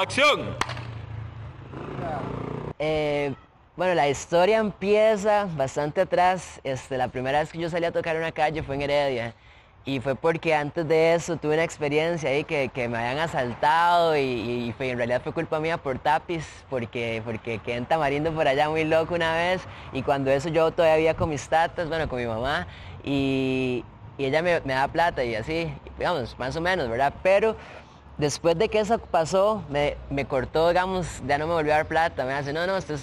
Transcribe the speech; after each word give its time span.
¡Acción! 0.00 0.54
Eh, 2.78 3.34
bueno, 3.74 3.94
la 3.94 4.08
historia 4.08 4.58
empieza 4.58 5.48
bastante 5.56 6.02
atrás. 6.02 6.60
Este, 6.62 6.96
la 6.96 7.08
primera 7.08 7.40
vez 7.40 7.50
que 7.50 7.58
yo 7.58 7.68
salí 7.68 7.84
a 7.84 7.90
tocar 7.90 8.14
en 8.14 8.22
una 8.22 8.30
calle 8.30 8.62
fue 8.62 8.76
en 8.76 8.82
Heredia. 8.82 9.34
Y 9.84 9.98
fue 9.98 10.14
porque 10.14 10.54
antes 10.54 10.86
de 10.86 11.14
eso 11.14 11.36
tuve 11.36 11.54
una 11.54 11.64
experiencia 11.64 12.30
ahí 12.30 12.44
que, 12.44 12.68
que 12.72 12.88
me 12.88 12.96
habían 12.98 13.18
asaltado 13.18 14.16
y, 14.16 14.72
fue- 14.76 14.90
en 14.90 14.98
realidad 14.98 15.20
fue 15.20 15.32
culpa 15.32 15.58
mía 15.58 15.78
por 15.78 15.98
tapiz, 15.98 16.46
porque, 16.68 17.20
porque 17.24 17.58
quedé 17.58 17.78
en 17.78 17.86
Tamarindo 17.86 18.30
por 18.32 18.46
allá 18.46 18.68
muy 18.70 18.84
loco 18.84 19.14
una 19.16 19.34
vez 19.34 19.62
y 19.92 20.02
cuando 20.02 20.30
eso 20.30 20.48
yo 20.48 20.70
todavía 20.70 21.14
con 21.14 21.28
mis 21.30 21.48
tatas, 21.48 21.88
bueno, 21.88 22.08
con 22.08 22.20
mi 22.20 22.26
mamá 22.26 22.68
y, 23.02 23.84
y 24.16 24.26
ella 24.26 24.42
me 24.42 24.60
da 24.60 24.86
plata 24.86 25.24
y 25.24 25.34
así, 25.34 25.72
digamos, 25.96 26.38
más 26.38 26.54
o 26.54 26.60
menos, 26.60 26.88
¿verdad? 26.88 27.14
Pero 27.22 27.56
después 28.18 28.58
de 28.58 28.68
que 28.68 28.80
eso 28.80 28.98
pasó, 28.98 29.62
me, 29.70 29.96
me 30.10 30.26
cortó, 30.26 30.68
digamos, 30.68 31.22
ya 31.26 31.38
no 31.38 31.46
me 31.46 31.54
volvió 31.54 31.72
a 31.72 31.76
dar 31.78 31.86
plata. 31.86 32.24
Me 32.24 32.34
hace, 32.34 32.52
no, 32.52 32.66
no, 32.66 32.76
usted, 32.76 32.96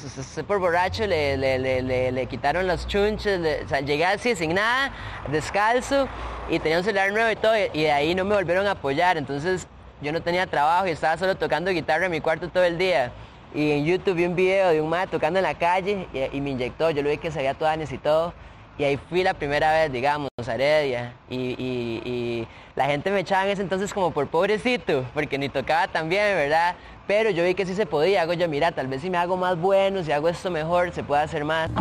por 0.46 0.60
borracho 0.60 1.08
le, 1.08 1.38
le, 1.38 1.58
le, 1.58 2.12
le- 2.12 2.26
quitaron 2.28 2.68
los 2.68 2.86
chunches. 2.88 3.64
o 3.66 3.70
sea, 3.70 3.80
llegué 3.80 4.06
así 4.06 4.36
sin 4.36 4.54
nada, 4.54 4.92
descalzo, 5.32 6.08
y 6.50 6.60
tenía 6.60 6.78
un 6.78 6.84
celular 6.84 7.12
nuevo 7.12 7.32
y 7.32 7.36
todo, 7.36 7.54
y 7.74 7.84
de 7.84 7.92
ahí 7.92 8.14
no 8.14 8.26
me 8.26 8.36
volvieron 8.36 8.68
a 8.68 8.72
apoyar. 8.72 9.18
Entonces 9.18 9.68
yo 10.02 10.12
no 10.12 10.22
tenía 10.22 10.46
trabajo 10.46 10.88
y 10.88 10.92
estaba 10.92 11.18
solo 11.18 11.36
tocando 11.36 11.72
guitarra 11.72 12.06
en 12.06 12.12
mi 12.12 12.22
cuarto 12.22 12.50
todo 12.50 12.64
el 12.64 12.78
día. 12.78 13.12
Y 13.54 13.72
en 13.72 13.86
YouTube 13.86 14.16
vi 14.16 14.26
un 14.26 14.36
video 14.36 14.70
de 14.70 14.82
un 14.82 14.90
mae 14.90 15.08
tocando 15.08 15.40
en 15.40 15.44
la 15.44 15.54
calle 15.56 16.08
y, 16.34 16.42
me 16.42 16.50
inyectó. 16.50 16.90
Yo 16.92 17.02
lo 17.02 17.10
vi 17.10 17.18
que 17.18 17.32
se 17.32 17.38
veía 17.38 17.54
todanes 17.54 17.92
y 17.94 17.98
todo. 17.98 18.34
Y 18.78 18.84
ahí 18.84 18.98
fui 18.98 19.24
la 19.24 19.34
primera 19.34 19.72
vez, 19.72 19.92
digamos, 19.92 20.30
a 20.46 20.54
Heredia. 20.54 21.14
Y, 21.30 22.48
la 22.76 22.88
gente 22.88 23.10
me 23.10 23.22
echaba 23.22 23.46
en 23.46 23.52
ese 23.52 23.62
entonces 23.62 23.94
como 23.94 24.12
por 24.12 24.28
pobrecito, 24.28 25.06
porque 25.14 25.38
ni 25.38 25.48
tocaba 25.48 25.88
tan 25.88 26.10
bien, 26.10 26.36
¿verdad? 26.36 26.76
Pero 27.08 27.30
yo 27.30 27.42
vi 27.46 27.56
que 27.56 27.66
sí 27.66 27.74
se 27.74 27.86
podía. 27.86 28.22
Hago 28.22 28.34
yo, 28.34 28.50
mira, 28.50 28.74
tal 28.74 28.88
vez 28.88 29.02
si 29.02 29.10
me 29.10 29.18
hago 29.18 29.38
más 29.38 29.58
bueno, 29.58 30.04
si 30.04 30.12
hago 30.12 30.28
esto 30.28 30.52
mejor, 30.52 30.92
se 30.92 31.02
puede 31.02 31.22
hacer 31.22 31.46
más. 31.46 31.72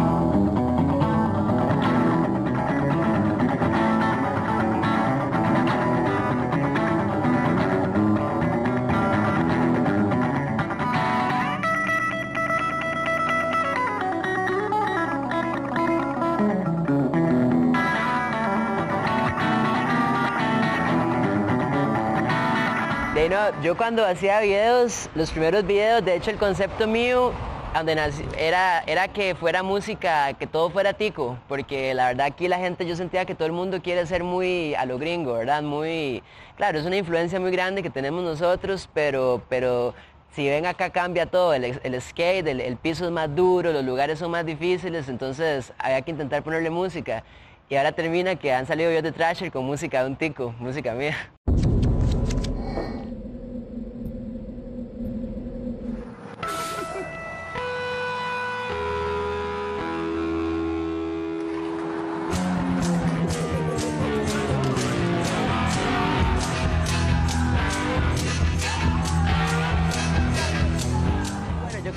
Yo 23.62 23.76
cuando 23.76 24.06
hacía 24.06 24.38
videos, 24.38 25.10
los 25.16 25.32
primeros 25.32 25.66
videos, 25.66 26.04
de 26.04 26.14
hecho 26.14 26.30
el 26.30 26.36
concepto 26.36 26.86
mío 26.86 27.32
donde 27.74 27.98
era, 28.38 28.84
era 28.86 29.08
que 29.08 29.34
fuera 29.34 29.64
música, 29.64 30.34
que 30.34 30.46
todo 30.46 30.70
fuera 30.70 30.92
tico, 30.92 31.36
porque 31.48 31.94
la 31.94 32.06
verdad 32.06 32.26
aquí 32.26 32.46
la 32.46 32.58
gente 32.58 32.86
yo 32.86 32.94
sentía 32.94 33.24
que 33.24 33.34
todo 33.34 33.46
el 33.46 33.52
mundo 33.52 33.82
quiere 33.82 34.06
ser 34.06 34.22
muy 34.22 34.76
a 34.76 34.86
lo 34.86 34.98
gringo, 34.98 35.32
¿verdad? 35.32 35.64
Muy, 35.64 36.22
claro, 36.56 36.78
es 36.78 36.86
una 36.86 36.96
influencia 36.96 37.40
muy 37.40 37.50
grande 37.50 37.82
que 37.82 37.90
tenemos 37.90 38.22
nosotros, 38.22 38.88
pero, 38.94 39.42
pero 39.48 39.94
si 40.30 40.48
ven 40.48 40.64
acá 40.64 40.90
cambia 40.90 41.26
todo, 41.26 41.54
el, 41.54 41.64
el 41.82 42.00
skate, 42.00 42.46
el, 42.46 42.60
el 42.60 42.76
piso 42.76 43.04
es 43.04 43.10
más 43.10 43.34
duro, 43.34 43.72
los 43.72 43.84
lugares 43.84 44.20
son 44.20 44.30
más 44.30 44.46
difíciles, 44.46 45.08
entonces 45.08 45.72
había 45.78 46.00
que 46.02 46.12
intentar 46.12 46.44
ponerle 46.44 46.70
música. 46.70 47.24
Y 47.68 47.74
ahora 47.74 47.90
termina 47.90 48.36
que 48.36 48.52
han 48.52 48.66
salido 48.66 48.90
videos 48.90 49.02
de 49.02 49.10
Thrasher 49.10 49.50
con 49.50 49.64
música 49.64 50.04
de 50.04 50.10
un 50.10 50.14
tico, 50.14 50.54
música 50.60 50.92
mía. 50.92 51.16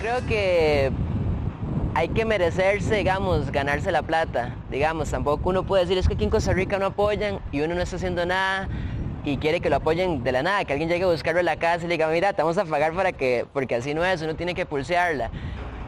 Creo 0.08 0.26
que 0.26 0.92
hay 1.94 2.08
que 2.08 2.24
merecerse, 2.24 2.96
digamos, 2.96 3.52
ganarse 3.52 3.92
la 3.92 4.04
plata. 4.04 4.56
Digamos, 4.72 5.12
tampoco 5.12 5.50
uno 5.50 5.64
puede 5.64 5.84
decir 5.84 5.98
es 5.98 6.08
que 6.08 6.14
aquí 6.14 6.24
en 6.24 6.30
Costa 6.30 6.54
Rica 6.54 6.80
no 6.80 6.86
apoyan 6.86 7.40
y 7.52 7.60
uno 7.60 7.76
no 7.76 7.82
está 7.82 7.98
haciendo 7.98 8.26
nada 8.26 8.70
y 9.26 9.36
quiere 9.36 9.60
que 9.60 9.70
lo 9.70 9.76
apoyen 9.76 10.24
de 10.24 10.32
la 10.32 10.44
nada, 10.44 10.64
que 10.64 10.72
alguien 10.72 10.88
llegue 10.88 11.04
a 11.04 11.08
buscarlo 11.08 11.42
a 11.42 11.44
la 11.44 11.58
casa 11.58 11.84
y 11.84 11.90
le 11.90 11.96
diga, 11.96 12.08
mira, 12.08 12.32
te 12.32 12.42
vamos 12.42 12.58
a 12.58 12.64
pagar 12.64 12.94
para 12.94 13.12
que, 13.12 13.46
porque 13.52 13.76
así 13.76 13.94
no 13.94 14.06
es, 14.06 14.22
uno 14.22 14.36
tiene 14.38 14.54
que 14.54 14.66
pulsearla. 14.66 15.30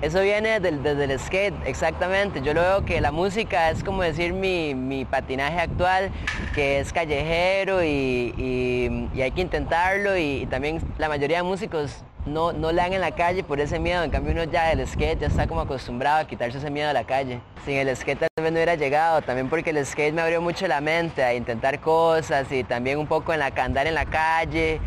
Eso 0.02 0.22
viene 0.22 0.60
desde 0.60 1.04
el 1.04 1.18
skate, 1.18 1.56
exactamente. 1.66 2.42
Yo 2.42 2.54
lo 2.54 2.62
veo 2.62 2.86
que 2.86 3.00
la 3.00 3.12
música 3.14 3.70
es 3.70 3.86
como 3.86 4.02
decir 4.02 4.34
mi, 4.34 5.06
patinaje 5.06 5.62
actual, 5.62 6.12
que 6.54 6.80
es 6.80 6.92
callejero 6.92 7.84
y, 7.86 9.08
hay 9.16 9.32
que 9.32 9.42
intentarlo 9.42 10.18
y 10.18 10.46
también 10.50 10.82
la 10.98 11.08
mayoría 11.08 11.38
de 11.38 11.44
músicos 11.44 12.04
no, 12.26 12.52
no 12.52 12.72
le 12.72 12.82
dan 12.82 12.94
en 12.94 13.02
la 13.02 13.12
calle 13.12 13.44
por 13.44 13.60
ese 13.60 13.80
miedo. 13.80 14.04
En 14.04 14.12
cambio 14.12 14.32
uno 14.32 14.44
ya 14.44 14.76
del 14.76 14.88
skate 14.88 15.20
ya 15.20 15.28
está 15.28 15.48
como 15.48 15.62
acostumbrado 15.62 16.20
a 16.20 16.28
quitarse 16.28 16.58
ese 16.58 16.70
miedo 16.70 16.90
a 16.90 16.94
la 16.94 17.04
calle. 17.04 17.42
Sin 17.66 17.76
el 17.76 17.96
skate 17.96 18.20
tal 18.20 18.44
vez 18.44 18.52
no 18.52 18.58
hubiera 18.58 18.76
llegado, 18.76 19.22
también 19.22 19.50
porque 19.50 19.72
el 19.72 19.86
skate 19.86 20.14
me 20.14 20.22
abrió 20.22 20.42
mucho 20.42 20.68
la 20.68 20.82
mente 20.82 21.24
a 21.24 21.34
intentar 21.34 21.80
cosas 21.80 22.52
y 22.52 22.64
también 22.64 23.00
un 23.00 23.08
poco 23.08 23.34
en 23.34 23.40
la 23.40 23.52
andar 23.60 23.88
en 23.88 23.96
la 23.96 24.06
calle, 24.06 24.80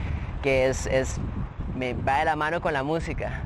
que 0.43 0.69
es, 0.69 0.87
es 0.87 1.19
me 1.75 1.95
va 1.95 2.21
de 2.21 2.25
la 2.27 2.37
mano 2.37 2.61
con 2.61 2.73
la 2.73 2.83
música. 2.83 3.43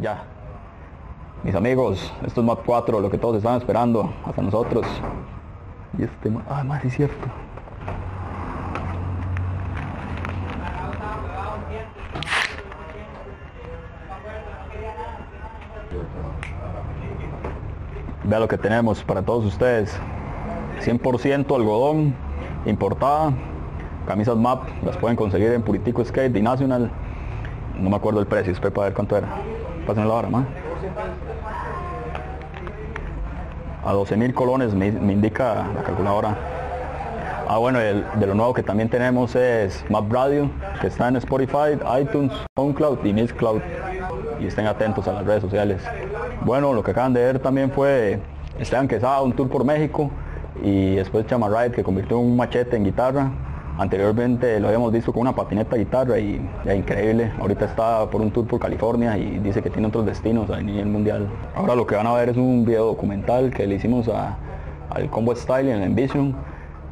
Ya. 0.00 0.22
Mis 1.42 1.54
amigos, 1.54 2.12
esto 2.24 2.40
es 2.40 2.46
Map 2.46 2.60
4, 2.64 3.00
lo 3.00 3.10
que 3.10 3.18
todos 3.18 3.36
estaban 3.36 3.58
esperando, 3.58 4.12
hasta 4.24 4.42
nosotros. 4.42 4.86
Y 5.98 6.04
este... 6.04 6.32
Ah, 6.48 6.62
más 6.62 6.84
es 6.84 6.94
cierto. 6.94 7.26
Vea 18.24 18.38
lo 18.38 18.46
que 18.46 18.58
tenemos 18.58 19.02
para 19.02 19.22
todos 19.22 19.44
ustedes. 19.46 19.98
100% 20.80 21.56
algodón, 21.56 22.14
importada. 22.66 23.32
Camisas 24.06 24.36
MAP, 24.36 24.68
las 24.84 24.96
pueden 24.96 25.16
conseguir 25.16 25.52
en 25.52 25.62
Puritico 25.62 26.04
Skate 26.04 26.36
y 26.36 26.42
National. 26.42 26.90
No 27.78 27.90
me 27.90 27.96
acuerdo 27.96 28.20
el 28.20 28.26
precio, 28.26 28.52
espero 28.52 28.72
para 28.72 28.86
ver 28.86 28.94
cuánto 28.94 29.16
era. 29.16 29.57
Más. 29.94 30.44
A 33.86 33.92
12 33.92 34.16
mil 34.18 34.34
colones 34.34 34.74
me, 34.74 34.88
indica 34.88 35.66
la 35.74 35.82
calculadora. 35.82 36.36
Ah, 37.48 37.56
bueno, 37.56 37.78
de 37.78 38.26
lo 38.26 38.34
nuevo 38.34 38.52
que 38.52 38.62
también 38.62 38.90
tenemos 38.90 39.34
es 39.34 39.82
Map 39.88 40.12
Radio, 40.12 40.50
que 40.82 40.88
está 40.88 41.08
en 41.08 41.16
Spotify, 41.16 41.78
iTunes, 41.98 42.32
SoundCloud 42.54 43.02
y 43.06 43.14
Mixcloud. 43.14 43.62
Y 44.38 44.46
estén 44.46 44.66
atentos 44.66 45.08
a 45.08 45.14
las 45.14 45.24
redes 45.24 45.40
sociales. 45.40 45.82
Bueno, 46.44 46.74
lo 46.74 46.82
que 46.82 46.90
acaban 46.90 47.14
de 47.14 47.24
ver 47.24 47.38
también 47.38 47.70
fue 47.70 48.20
Esteban 48.58 48.88
Quesada, 48.88 49.22
un 49.22 49.32
tour 49.32 49.48
por 49.48 49.64
México, 49.64 50.10
y 50.62 50.96
después 50.96 51.26
Chamarride, 51.26 51.72
que 51.72 51.82
convirtió 51.82 52.18
un 52.18 52.36
machete 52.36 52.76
en 52.76 52.84
guitarra. 52.84 53.30
Anteriormente 53.78 54.58
lo 54.58 54.66
habíamos 54.66 54.92
visto 54.92 55.12
con 55.12 55.22
una 55.22 55.36
patineta 55.36 55.76
guitarra 55.76 56.18
y 56.18 56.40
increíble. 56.74 57.30
Ahorita 57.38 57.66
está 57.66 58.10
por 58.10 58.20
un 58.20 58.32
tour 58.32 58.44
por 58.44 58.58
California 58.58 59.16
y 59.16 59.38
dice 59.38 59.62
que 59.62 59.70
tiene 59.70 59.86
otros 59.86 60.04
destinos 60.04 60.50
a 60.50 60.60
nivel 60.60 60.86
mundial. 60.86 61.28
Ahora 61.54 61.76
lo 61.76 61.86
que 61.86 61.94
van 61.94 62.08
a 62.08 62.12
ver 62.12 62.28
es 62.28 62.36
un 62.36 62.64
video 62.64 62.86
documental 62.86 63.54
que 63.54 63.68
le 63.68 63.76
hicimos 63.76 64.08
al 64.08 65.10
Combo 65.10 65.32
Style 65.36 65.70
en 65.70 65.84
Envision. 65.84 66.34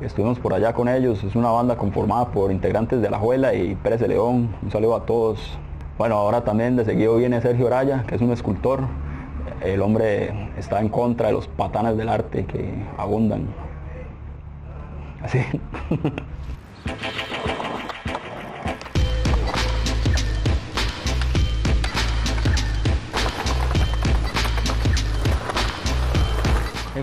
Estuvimos 0.00 0.38
por 0.38 0.54
allá 0.54 0.74
con 0.74 0.88
ellos. 0.88 1.24
Es 1.24 1.34
una 1.34 1.50
banda 1.50 1.76
conformada 1.76 2.28
por 2.28 2.52
integrantes 2.52 3.02
de 3.02 3.10
La 3.10 3.18
Juela 3.18 3.52
y 3.52 3.74
Pérez 3.74 3.98
de 3.98 4.06
León. 4.06 4.54
Un 4.62 4.70
saludo 4.70 4.94
a 4.94 5.04
todos. 5.04 5.58
Bueno, 5.98 6.14
ahora 6.14 6.44
también 6.44 6.76
de 6.76 6.84
seguido 6.84 7.16
viene 7.16 7.40
Sergio 7.40 7.68
Raya, 7.68 8.04
que 8.06 8.14
es 8.14 8.20
un 8.20 8.30
escultor. 8.30 8.82
El 9.60 9.82
hombre 9.82 10.50
está 10.56 10.80
en 10.80 10.88
contra 10.88 11.26
de 11.26 11.32
los 11.32 11.48
patanes 11.48 11.96
del 11.96 12.08
arte 12.08 12.44
que 12.44 12.72
abundan. 12.96 13.48
Así. 15.20 15.40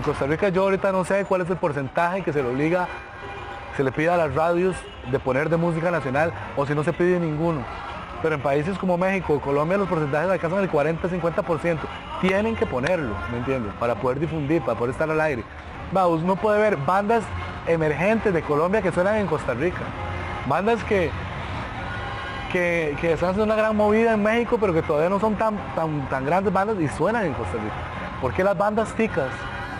Costa 0.04 0.26
Rica 0.26 0.50
yo 0.50 0.64
ahorita 0.64 0.92
no 0.92 1.02
sé 1.06 1.24
cuál 1.24 1.40
es 1.40 1.48
el 1.48 1.56
porcentaje 1.56 2.22
que 2.22 2.30
se 2.30 2.42
le 2.42 2.50
obliga, 2.50 2.86
se 3.74 3.82
le 3.82 3.90
pide 3.90 4.10
a 4.10 4.18
las 4.18 4.34
radios 4.34 4.76
de 5.10 5.18
poner 5.18 5.48
de 5.48 5.56
música 5.56 5.90
nacional 5.90 6.30
o 6.56 6.66
si 6.66 6.74
no 6.74 6.84
se 6.84 6.92
pide 6.92 7.18
ninguno. 7.18 7.60
Pero 8.20 8.34
en 8.34 8.42
países 8.42 8.76
como 8.76 8.98
México 8.98 9.40
Colombia 9.40 9.78
los 9.78 9.88
porcentajes 9.88 10.30
alcanzan 10.30 10.60
el 10.60 10.70
40-50%. 10.70 11.78
Tienen 12.20 12.54
que 12.54 12.66
ponerlo, 12.66 13.14
¿me 13.32 13.38
entiendes? 13.38 13.72
Para 13.80 13.94
poder 13.94 14.20
difundir, 14.20 14.60
para 14.60 14.78
poder 14.78 14.92
estar 14.92 15.10
al 15.10 15.20
aire. 15.22 15.42
Va, 15.96 16.06
uno 16.06 16.36
puede 16.36 16.60
ver 16.60 16.76
bandas 16.76 17.24
emergentes 17.66 18.34
de 18.34 18.42
Colombia 18.42 18.82
que 18.82 18.92
suenan 18.92 19.16
en 19.16 19.26
Costa 19.26 19.54
Rica. 19.54 19.80
Bandas 20.46 20.84
que, 20.84 21.10
que, 22.52 22.90
están 23.00 23.30
haciendo 23.30 23.44
una 23.44 23.56
gran 23.56 23.74
movida 23.74 24.12
en 24.12 24.22
México, 24.22 24.58
pero 24.60 24.74
que 24.74 24.82
todavía 24.82 25.08
no 25.08 25.18
son 25.18 25.36
tan, 25.36 25.56
tan, 25.74 26.06
tan 26.10 26.26
grandes 26.26 26.52
bandas 26.52 26.78
y 26.78 26.88
suenan 26.88 27.24
en 27.24 27.32
Costa 27.32 27.54
Rica. 27.54 28.20
¿Por 28.20 28.34
qué 28.34 28.44
las 28.44 28.56
bandas 28.56 28.92
ticas 28.92 29.30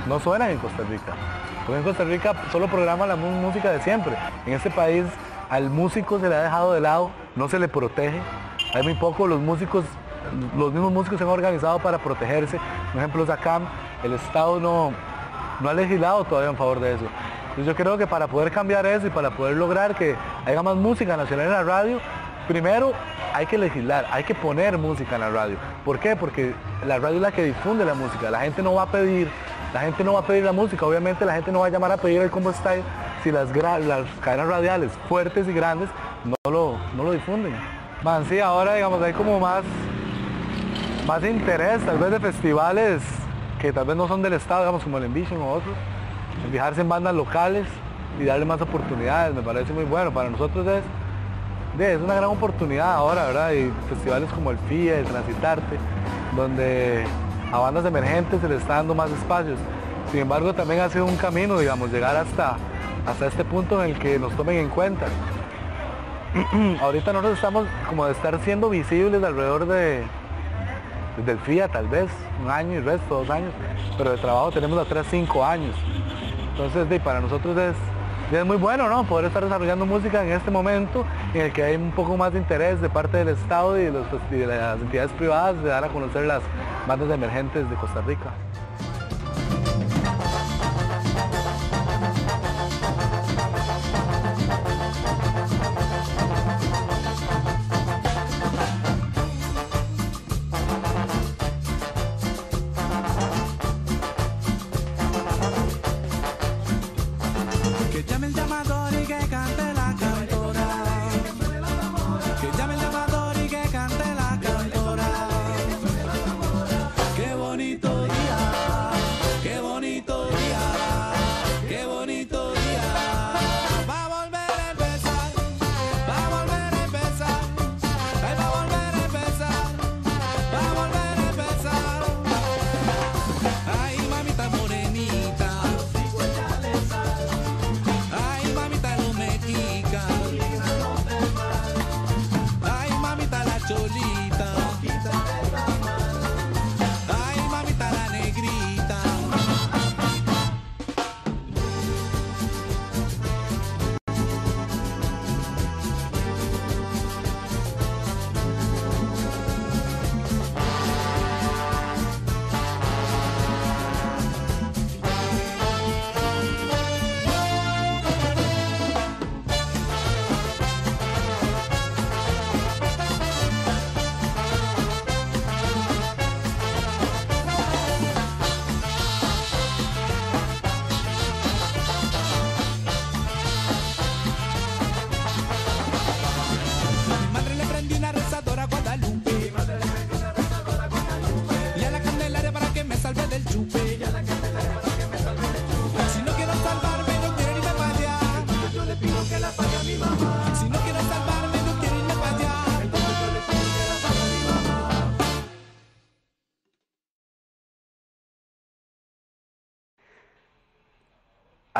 no 0.06 0.20
suenan 0.20 0.50
en 0.50 0.58
Costa 0.58 0.82
Rica? 0.88 1.14
Porque 1.66 1.78
en 1.78 1.84
Costa 1.84 2.04
Rica 2.04 2.34
solo 2.52 2.68
programa 2.68 3.06
la 3.06 3.16
música 3.16 3.70
de 3.70 3.80
siempre. 3.80 4.16
En 4.46 4.54
este 4.54 4.70
país 4.70 5.04
al 5.50 5.70
músico 5.70 6.18
se 6.18 6.28
le 6.28 6.34
ha 6.34 6.42
dejado 6.42 6.72
de 6.72 6.80
lado, 6.80 7.10
no 7.36 7.48
se 7.48 7.58
le 7.58 7.68
protege. 7.68 8.20
Hay 8.74 8.82
muy 8.82 8.94
poco, 8.94 9.26
los 9.26 9.40
músicos, 9.40 9.84
los 10.56 10.72
mismos 10.72 10.92
músicos 10.92 11.18
se 11.18 11.24
han 11.24 11.30
organizado 11.30 11.78
para 11.78 11.98
protegerse. 11.98 12.58
Por 12.92 13.00
ejemplo, 13.00 13.26
SACAM, 13.26 13.64
el 14.02 14.14
Estado 14.14 14.60
no, 14.60 14.92
no 15.60 15.68
ha 15.68 15.74
legislado 15.74 16.24
todavía 16.24 16.50
en 16.50 16.56
favor 16.56 16.80
de 16.80 16.94
eso 16.94 17.06
yo 17.62 17.74
creo 17.76 17.96
que 17.96 18.06
para 18.06 18.26
poder 18.26 18.50
cambiar 18.50 18.84
eso 18.86 19.06
y 19.06 19.10
para 19.10 19.30
poder 19.30 19.56
lograr 19.56 19.94
que 19.94 20.16
haya 20.44 20.62
más 20.62 20.76
música 20.76 21.16
nacional 21.16 21.46
en 21.46 21.52
la 21.52 21.62
radio, 21.62 22.00
primero 22.48 22.92
hay 23.32 23.46
que 23.46 23.58
legislar, 23.58 24.06
hay 24.10 24.24
que 24.24 24.34
poner 24.34 24.76
música 24.76 25.14
en 25.14 25.20
la 25.20 25.30
radio. 25.30 25.56
¿Por 25.84 25.98
qué? 25.98 26.16
Porque 26.16 26.52
la 26.86 26.98
radio 26.98 27.16
es 27.16 27.22
la 27.22 27.32
que 27.32 27.44
difunde 27.44 27.84
la 27.84 27.94
música. 27.94 28.30
La 28.30 28.40
gente 28.40 28.62
no 28.62 28.74
va 28.74 28.82
a 28.82 28.86
pedir, 28.86 29.28
la 29.74 29.80
gente 29.80 30.04
no 30.04 30.12
va 30.12 30.20
a 30.20 30.26
pedir 30.26 30.44
la 30.44 30.52
música. 30.52 30.86
Obviamente 30.86 31.24
la 31.24 31.34
gente 31.34 31.50
no 31.50 31.58
va 31.58 31.66
a 31.66 31.68
llamar 31.68 31.90
a 31.90 31.96
pedir 31.96 32.22
el 32.22 32.30
combo 32.30 32.52
style 32.52 32.84
si 33.24 33.32
las, 33.32 33.48
cadenas 34.20 34.46
radiales 34.46 34.92
fuertes 35.08 35.48
y 35.48 35.52
grandes 35.52 35.88
no 36.24 36.78
lo, 36.96 37.12
difunden. 37.12 37.56
Man, 38.04 38.24
sí, 38.28 38.38
ahora 38.38 38.74
digamos 38.74 39.02
hay 39.02 39.12
como 39.12 39.40
más, 39.40 39.64
más 41.08 41.24
interés 41.24 41.84
tal 41.84 41.98
vez 41.98 42.12
de 42.12 42.20
festivales 42.20 43.02
que 43.60 43.72
tal 43.72 43.86
vez 43.86 43.96
no 43.96 44.06
son 44.06 44.22
del 44.22 44.34
Estado, 44.34 44.60
digamos 44.60 44.84
como 44.84 44.98
el 44.98 45.04
Envision 45.04 45.42
o 45.42 45.54
otros 45.54 45.74
fijarse 46.52 46.80
en 46.82 46.88
bandas 46.88 47.14
locales 47.14 47.66
y 48.20 48.24
darle 48.24 48.44
más 48.44 48.60
oportunidades, 48.60 49.34
me 49.34 49.42
parece 49.42 49.72
muy 49.72 49.84
bueno. 49.84 50.12
Para 50.12 50.30
nosotros 50.30 50.64
es, 50.68 50.84
es 51.80 52.00
una 52.00 52.14
gran 52.14 52.30
oportunidad 52.30 52.94
ahora, 52.94 53.26
¿verdad? 53.26 53.52
Y 53.52 53.72
festivales 53.88 54.30
como 54.30 54.52
el 54.52 54.58
FIA, 54.68 55.00
el 55.00 55.06
Transitarte, 55.06 55.78
donde 56.36 57.04
a 57.54 57.58
bandas 57.58 57.84
emergentes 57.84 58.40
se 58.40 58.48
les 58.48 58.62
está 58.62 58.74
dando 58.74 58.96
más 58.96 59.12
espacios. 59.12 59.60
Sin 60.10 60.20
embargo, 60.20 60.52
también 60.54 60.80
ha 60.80 60.88
sido 60.88 61.06
un 61.06 61.16
camino, 61.16 61.56
digamos, 61.56 61.92
llegar 61.92 62.16
hasta, 62.16 62.56
hasta 63.06 63.26
este 63.28 63.44
punto 63.44 63.82
en 63.82 63.92
el 63.92 63.98
que 63.98 64.18
nos 64.18 64.34
tomen 64.34 64.56
en 64.56 64.68
cuenta. 64.68 65.06
Ahorita 66.82 67.12
nosotros 67.12 67.36
estamos 67.36 67.68
como 67.88 68.06
de 68.06 68.12
estar 68.12 68.40
siendo 68.40 68.70
visibles 68.70 69.22
alrededor 69.22 69.68
de, 69.68 70.02
del 71.24 71.38
FIA 71.38 71.68
tal 71.68 71.86
vez, 71.86 72.10
un 72.42 72.50
año 72.50 72.72
y 72.72 72.80
resto, 72.80 73.20
dos 73.20 73.30
años, 73.30 73.52
pero 73.96 74.10
de 74.10 74.18
trabajo 74.18 74.50
tenemos 74.50 74.76
a 74.76 74.84
tres, 74.84 75.06
cinco 75.08 75.44
años. 75.44 75.76
Entonces, 76.50 77.00
para 77.02 77.20
nosotros 77.20 77.56
es, 77.56 77.76
es 78.32 78.44
muy 78.44 78.56
bueno, 78.56 78.88
¿no? 78.88 79.04
Poder 79.04 79.26
estar 79.26 79.42
desarrollando 79.42 79.86
música 79.86 80.24
en 80.24 80.32
este 80.32 80.50
momento 80.50 81.04
en 81.34 81.42
el 81.42 81.52
que 81.52 81.62
hay 81.62 81.76
un 81.76 81.90
poco 81.90 82.16
más 82.16 82.32
de 82.32 82.38
interés 82.38 82.80
de 82.80 82.88
parte 82.88 83.18
del 83.18 83.28
Estado 83.28 83.78
y 83.78 83.84
y 83.84 84.36
de 84.36 84.46
las 84.46 84.80
entidades 84.80 85.12
privadas 85.12 85.62
de 85.62 85.68
dar 85.68 85.84
a 85.84 85.88
conocer 85.88 86.24
las 86.24 86.42
bandas 86.86 87.10
emergentes 87.10 87.68
de 87.68 87.76
Costa 87.76 88.00
Rica. 88.00 88.30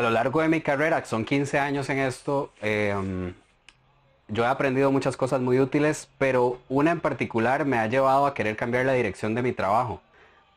Lo 0.04 0.10
largo 0.10 0.42
de 0.42 0.48
mi 0.48 0.60
carrera, 0.60 1.00
que 1.00 1.08
son 1.08 1.24
15 1.24 1.58
años 1.58 1.88
en 1.88 1.98
esto, 1.98 2.52
em, 2.60 3.34
yo 4.28 4.44
he 4.44 4.46
aprendido 4.46 4.92
muchas 4.92 5.16
cosas 5.16 5.40
muy 5.40 5.58
útiles, 5.58 6.08
pero 6.18 6.58
una 6.68 6.90
en 6.92 7.00
particular 7.00 7.64
me 7.64 7.78
ha 7.78 7.86
llevado 7.86 8.26
a 8.26 8.34
querer 8.34 8.56
cambiar 8.56 8.84
la 8.86 8.92
dirección 8.92 9.34
de 9.34 9.42
mi 9.42 9.52
trabajo. 9.52 10.00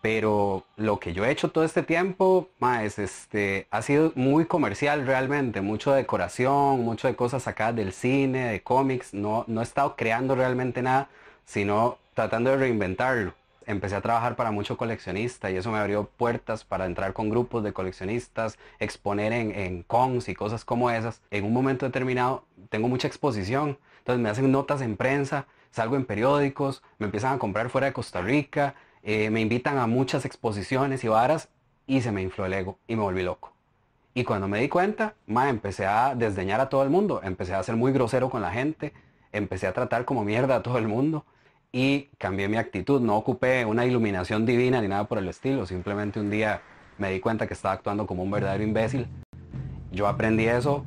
Pero 0.02 0.64
lo 0.76 1.00
que 1.00 1.14
yo 1.14 1.26
he 1.26 1.32
hecho 1.32 1.50
todo 1.50 1.64
este 1.64 1.84
tiempo, 1.84 2.50
más 2.60 3.00
este, 3.00 3.68
ha 3.72 3.82
sido 3.82 4.12
muy 4.16 4.46
comercial 4.46 5.06
realmente, 5.08 5.62
mucho 5.62 5.92
de 5.92 5.98
decoración, 5.98 6.82
mucho 6.82 7.08
de 7.08 7.16
cosas 7.16 7.44
sacadas 7.44 7.76
del 7.76 7.94
cine, 7.94 8.50
de 8.50 8.62
cómics. 8.62 9.14
No, 9.14 9.44
no 9.48 9.62
he 9.62 9.64
estado 9.64 9.96
creando 9.96 10.36
realmente 10.36 10.82
nada, 10.82 11.10
sino 11.46 11.98
tratando 12.14 12.52
de 12.52 12.58
reinventarlo 12.58 13.34
empecé 13.68 13.96
a 13.96 14.02
trabajar 14.02 14.36
para 14.36 14.52
mucho 14.52 14.78
coleccionista 14.78 15.52
y 15.52 15.58
eso 15.58 15.72
me 15.72 15.78
abrió 15.78 16.06
puertas 16.06 16.64
para 16.64 16.86
entrar 16.86 17.14
con 17.14 17.30
grupos 17.30 17.64
de 17.64 17.74
coleccionistas, 17.74 18.58
exponer 18.80 19.34
en, 19.34 19.52
en 19.52 19.84
cons 19.84 20.30
y 20.30 20.34
cosas 20.34 20.66
como 20.66 20.90
esas. 20.90 21.22
En 21.30 21.46
un 21.46 21.54
momento 21.54 21.86
determinado 21.86 22.46
tengo 22.70 22.88
mucha 22.88 23.08
exposición, 23.08 23.78
entonces 24.00 24.24
me 24.24 24.30
hacen 24.30 24.52
notas 24.52 24.82
en 24.82 24.98
prensa, 24.98 25.46
salgo 25.70 25.98
en 25.98 26.06
periódicos, 26.06 26.82
me 26.98 27.06
empiezan 27.06 27.36
a 27.36 27.40
comprar 27.40 27.70
fuera 27.70 27.88
de 27.88 27.94
Costa 27.94 28.22
Rica, 28.22 28.74
eh, 29.04 29.30
me 29.30 29.42
invitan 29.42 29.78
a 29.78 29.86
muchas 29.86 30.26
exposiciones 30.26 31.04
y 31.04 31.10
varas 31.10 31.50
y 31.86 32.02
se 32.02 32.12
me 32.12 32.22
infló 32.22 32.46
el 32.46 32.54
ego 32.54 32.80
y 32.88 32.96
me 32.96 33.04
volví 33.04 33.22
loco. 33.22 33.54
Y 34.14 34.24
cuando 34.24 34.48
me 34.48 34.60
di 34.60 34.70
cuenta, 34.70 35.14
ma, 35.28 35.50
empecé 35.50 35.86
a 35.86 36.16
desdeñar 36.16 36.60
a 36.60 36.70
todo 36.70 36.84
el 36.84 36.90
mundo, 36.90 37.22
empecé 37.24 37.54
a 37.54 37.62
ser 37.62 37.76
muy 37.76 37.92
grosero 37.92 38.30
con 38.30 38.42
la 38.42 38.52
gente, 38.52 38.94
empecé 39.32 39.68
a 39.68 39.74
tratar 39.74 40.06
como 40.06 40.24
mierda 40.24 40.56
a 40.56 40.64
todo 40.64 40.78
el 40.78 40.88
mundo 40.88 41.26
y 41.72 42.10
cambié 42.18 42.48
mi 42.48 42.58
actitud. 42.58 43.02
No 43.02 43.18
ocupé 43.18 43.66
una 43.66 43.86
iluminación 43.86 44.46
divina 44.46 44.82
ni 44.82 44.88
nada 44.88 45.06
por 45.06 45.18
el 45.18 45.28
estilo. 45.28 45.66
Simplemente 45.66 46.20
un 46.20 46.30
día 46.30 46.62
me 46.98 47.12
di 47.12 47.20
cuenta 47.20 47.48
que 47.48 47.54
estaba 47.54 47.74
actuando 47.74 48.08
como 48.08 48.24
un 48.24 48.32
verdadero 48.32 48.64
imbécil. 48.64 49.08
Yo 49.92 50.08
aprendí 50.08 50.48
eso 50.48 50.86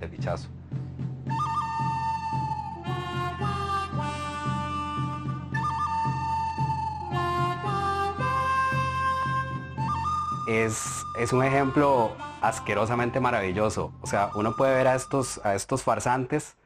de 0.00 0.08
pichazo. 0.08 0.48
Es, 10.48 11.04
es, 11.18 11.34
un 11.34 11.44
ejemplo 11.44 12.16
asquerosamente 12.40 13.20
maravilloso. 13.20 13.92
O 14.00 14.06
sea, 14.06 14.30
uno 14.34 14.56
puede 14.56 14.74
ver 14.74 14.88
a 14.88 14.94
estos, 14.94 15.44
a 15.44 15.54
estos 15.54 15.82
farsantes 15.82 16.56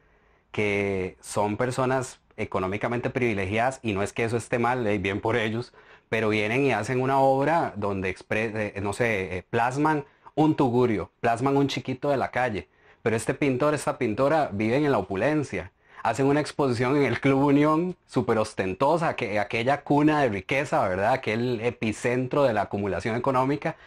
que 0.53 1.17
son 1.19 1.57
personas 1.57 2.21
económicamente 2.37 3.09
privilegiadas 3.09 3.79
y 3.83 3.93
no 3.93 4.03
es 4.03 4.13
que 4.13 4.23
eso 4.23 4.37
esté 4.37 4.59
mal, 4.59 4.85
eh, 4.87 4.97
bien 4.97 5.21
por 5.21 5.35
ellos, 5.35 5.73
pero 6.09 6.29
vienen 6.29 6.63
y 6.65 6.71
hacen 6.71 7.01
una 7.01 7.19
obra 7.19 7.73
donde, 7.75 8.15
eh, 8.29 8.79
no 8.81 8.93
sé, 8.93 9.37
eh, 9.37 9.43
plasman 9.49 10.05
un 10.35 10.55
tugurio, 10.55 11.11
plasman 11.19 11.57
un 11.57 11.67
chiquito 11.67 12.09
de 12.09 12.17
la 12.17 12.31
calle, 12.31 12.69
pero 13.01 13.15
este 13.15 13.33
pintor, 13.33 13.73
esta 13.73 13.97
pintora 13.97 14.49
viven 14.51 14.85
en 14.85 14.91
la 14.91 14.99
opulencia. 14.99 15.71
Hacen 16.03 16.25
una 16.25 16.41
exposición 16.41 16.97
en 16.97 17.03
el 17.03 17.21
Club 17.21 17.45
Unión 17.45 17.95
súper 18.05 18.37
ostentosa, 18.37 19.15
que, 19.15 19.39
aquella 19.39 19.83
cuna 19.83 20.21
de 20.21 20.29
riqueza, 20.29 20.87
¿verdad? 20.87 21.13
Aquel 21.13 21.61
epicentro 21.61 22.43
de 22.43 22.53
la 22.53 22.63
acumulación 22.63 23.15
económica. 23.15 23.77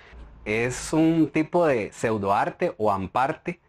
Es 0.44 0.92
un 0.92 1.28
tipo 1.28 1.66
de 1.66 1.92
pseudoarte 1.92 2.74
o 2.78 2.90
amparte 2.90 3.60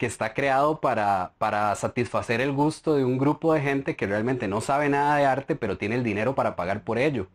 que 0.00 0.06
está 0.06 0.32
creado 0.32 0.80
para, 0.80 1.34
para 1.36 1.74
satisfacer 1.74 2.40
el 2.40 2.52
gusto 2.52 2.94
de 2.94 3.04
un 3.04 3.18
grupo 3.18 3.52
de 3.52 3.60
gente 3.60 3.96
que 3.96 4.06
realmente 4.06 4.48
no 4.48 4.62
sabe 4.62 4.88
nada 4.88 5.16
de 5.16 5.26
arte, 5.26 5.56
pero 5.56 5.76
tiene 5.76 5.96
el 5.96 6.02
dinero 6.02 6.34
para 6.34 6.56
pagar 6.56 6.84
por 6.84 6.96
ello 6.98 7.28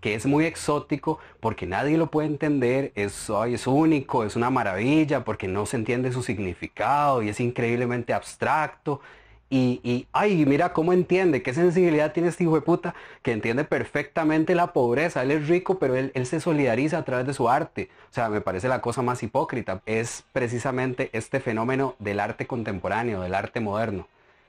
que 0.00 0.14
es 0.14 0.26
muy 0.26 0.44
exótico 0.44 1.18
porque 1.40 1.66
nadie 1.66 1.96
lo 1.98 2.10
puede 2.10 2.28
entender, 2.28 2.92
es, 2.94 3.30
es 3.48 3.66
único, 3.66 4.24
es 4.24 4.36
una 4.36 4.50
maravilla 4.50 5.24
porque 5.24 5.48
no 5.48 5.66
se 5.66 5.76
entiende 5.76 6.12
su 6.12 6.22
significado 6.22 7.22
y 7.22 7.28
es 7.28 7.40
increíblemente 7.40 8.12
abstracto 8.12 9.00
y, 9.50 10.06
ay, 10.12 10.44
mira 10.44 10.72
cómo 10.72 10.92
entiende, 10.92 11.42
qué 11.42 11.54
sensibilidad 11.54 12.12
tiene 12.12 12.28
este 12.28 12.44
hijo 12.44 12.54
de 12.54 12.60
puta, 12.60 12.94
que 13.22 13.32
entiende 13.32 13.64
perfectamente 13.64 14.54
la 14.54 14.72
pobreza. 14.72 15.22
Él 15.22 15.30
es 15.30 15.48
rico, 15.48 15.78
pero 15.78 15.96
él, 15.96 16.12
él, 16.14 16.26
se 16.26 16.40
solidariza 16.40 16.98
a 16.98 17.04
través 17.04 17.26
de 17.26 17.34
su 17.34 17.48
arte. 17.48 17.88
O 18.10 18.14
sea, 18.14 18.28
me 18.28 18.40
parece 18.40 18.68
la 18.68 18.80
cosa 18.80 19.02
más 19.02 19.22
hipócrita. 19.22 19.80
Es 19.86 20.24
precisamente 20.32 21.10
este 21.12 21.40
fenómeno 21.40 21.94
del 21.98 22.20
arte 22.20 22.46
contemporáneo, 22.46 23.22
del 23.22 23.34
arte 23.34 23.60
moderno 23.60 24.06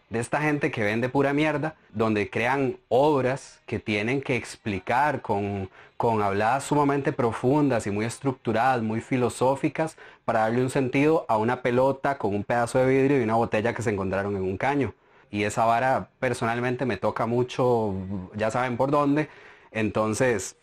de 0.09 0.19
esta 0.19 0.41
gente 0.41 0.71
que 0.71 0.83
vende 0.83 1.07
pura 1.09 1.33
mierda, 1.33 1.75
donde 1.93 2.29
crean 2.29 2.77
obras 2.87 3.61
que 3.65 3.79
tienen 3.79 4.21
que 4.21 4.35
explicar 4.35 5.21
con, 5.21 5.69
con 5.97 6.21
habladas 6.21 6.63
sumamente 6.63 7.13
profundas 7.13 7.85
y 7.85 7.91
muy 7.91 8.05
estructuradas, 8.05 8.81
muy 8.81 9.01
filosóficas, 9.01 9.97
para 10.25 10.41
darle 10.41 10.63
un 10.63 10.69
sentido 10.71 11.25
a 11.29 11.37
una 11.37 11.61
pelota 11.61 12.17
con 12.17 12.33
un 12.33 12.43
pedazo 12.43 12.79
de 12.79 12.87
vidrio 12.87 13.19
y 13.19 13.23
una 13.23 13.35
botella 13.35 13.73
que 13.73 13.83
se 13.83 13.91
encontraron 13.91 14.35
en 14.35 14.43
un 14.43 14.57
caño. 14.57 14.93
Y 15.29 15.43
esa 15.43 15.65
vara 15.65 16.09
personalmente 16.19 16.85
me 16.85 16.97
toca 16.97 17.27
mucho, 17.27 17.93
ya 18.35 18.49
saben 18.49 18.77
por 18.77 18.89
dónde. 18.89 19.29
Entonces, 19.71 20.57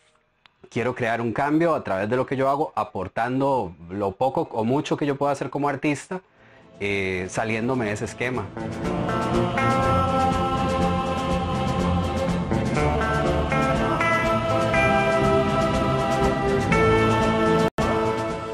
quiero 0.69 0.93
crear 0.93 1.21
un 1.21 1.31
cambio 1.31 1.73
a 1.73 1.83
través 1.85 2.09
de 2.09 2.17
lo 2.17 2.25
que 2.25 2.35
yo 2.35 2.49
hago, 2.49 2.73
aportando 2.75 3.73
lo 3.89 4.11
poco 4.11 4.49
o 4.51 4.65
mucho 4.65 4.97
que 4.97 5.05
yo 5.05 5.15
pueda 5.15 5.31
hacer 5.31 5.49
como 5.49 5.69
artista 5.69 6.21
eh, 6.79 7.27
saliéndome 7.29 7.85
de 7.85 7.91
ese 7.93 8.05
esquema. 8.05 8.47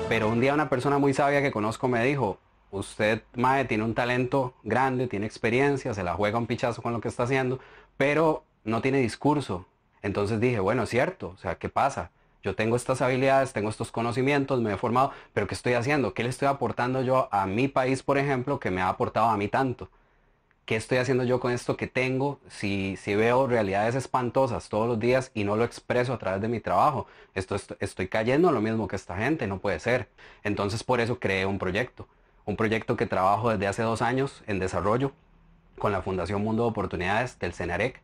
Pero 0.10 0.30
un 0.30 0.40
día 0.40 0.54
una 0.54 0.70
persona 0.70 1.00
muy 1.00 1.14
sabia 1.14 1.42
que 1.42 1.52
conozco 1.52 1.88
me 1.88 2.04
dijo, 2.06 2.38
usted, 2.72 3.24
Mae, 3.36 3.66
tiene 3.66 3.84
un 3.84 3.96
talento 3.96 4.54
grande, 4.64 5.08
tiene 5.08 5.26
experiencia, 5.26 5.94
se 5.94 6.04
la 6.04 6.14
juega 6.14 6.38
un 6.38 6.48
pichazo 6.48 6.82
con 6.82 6.94
lo 6.94 7.02
que 7.02 7.08
está 7.08 7.24
haciendo, 7.24 7.60
pero 7.98 8.44
no 8.64 8.82
tiene 8.82 9.00
discurso. 9.00 9.66
Entonces 10.02 10.40
dije, 10.40 10.60
bueno, 10.60 10.84
es 10.84 10.90
cierto, 10.90 11.30
o 11.30 11.38
sea, 11.38 11.56
¿qué 11.56 11.70
pasa? 11.70 12.12
Yo 12.44 12.56
tengo 12.56 12.76
estas 12.76 13.02
habilidades, 13.02 13.54
tengo 13.54 13.70
estos 13.70 13.92
conocimientos, 13.92 14.62
me 14.62 14.74
he 14.74 14.78
formado, 14.78 15.12
pero 15.34 15.48
¿qué 15.48 15.56
estoy 15.56 15.74
haciendo? 15.74 16.14
¿Qué 16.14 16.24
le 16.24 16.30
estoy 16.30 16.50
aportando 16.50 17.02
yo 17.02 17.30
a 17.32 17.48
mi 17.48 17.70
país, 17.70 18.04
por 18.04 18.18
ejemplo, 18.18 18.60
que 18.60 18.70
me 18.70 18.82
ha 18.82 18.90
aportado 18.90 19.28
a 19.30 19.38
mí 19.38 19.48
tanto? 19.48 19.90
¿Qué 20.66 20.76
estoy 20.76 20.98
haciendo 20.98 21.24
yo 21.24 21.40
con 21.40 21.52
esto 21.52 21.76
que 21.78 21.88
tengo 21.88 22.40
si, 22.48 22.96
si 22.98 23.16
veo 23.16 23.48
realidades 23.48 23.96
espantosas 23.96 24.70
todos 24.70 24.88
los 24.88 25.00
días 25.00 25.32
y 25.34 25.44
no 25.44 25.58
lo 25.58 25.64
expreso 25.66 26.14
a 26.14 26.20
través 26.20 26.42
de 26.42 26.48
mi 26.50 26.60
trabajo? 26.60 27.08
Esto, 27.34 27.56
estoy 27.80 28.08
cayendo 28.08 28.50
en 28.50 28.56
lo 28.56 28.62
mismo 28.62 28.88
que 28.88 28.96
esta 28.96 29.18
gente, 29.18 29.48
no 29.48 29.60
puede 29.60 29.80
ser. 29.80 30.10
Entonces 30.44 30.84
por 30.84 31.00
eso 31.02 31.20
creé 31.20 31.46
un 31.46 31.60
proyecto, 31.60 32.08
un 32.46 32.56
proyecto 32.58 32.96
que 32.98 33.06
trabajo 33.06 33.50
desde 33.52 33.68
hace 33.68 33.84
dos 33.84 34.02
años 34.02 34.44
en 34.48 34.60
desarrollo 34.60 35.12
con 35.78 35.92
la 35.92 36.02
Fundación 36.02 36.42
Mundo 36.44 36.64
de 36.64 36.70
Oportunidades 36.70 37.40
del 37.40 37.54
CENAREC 37.54 38.02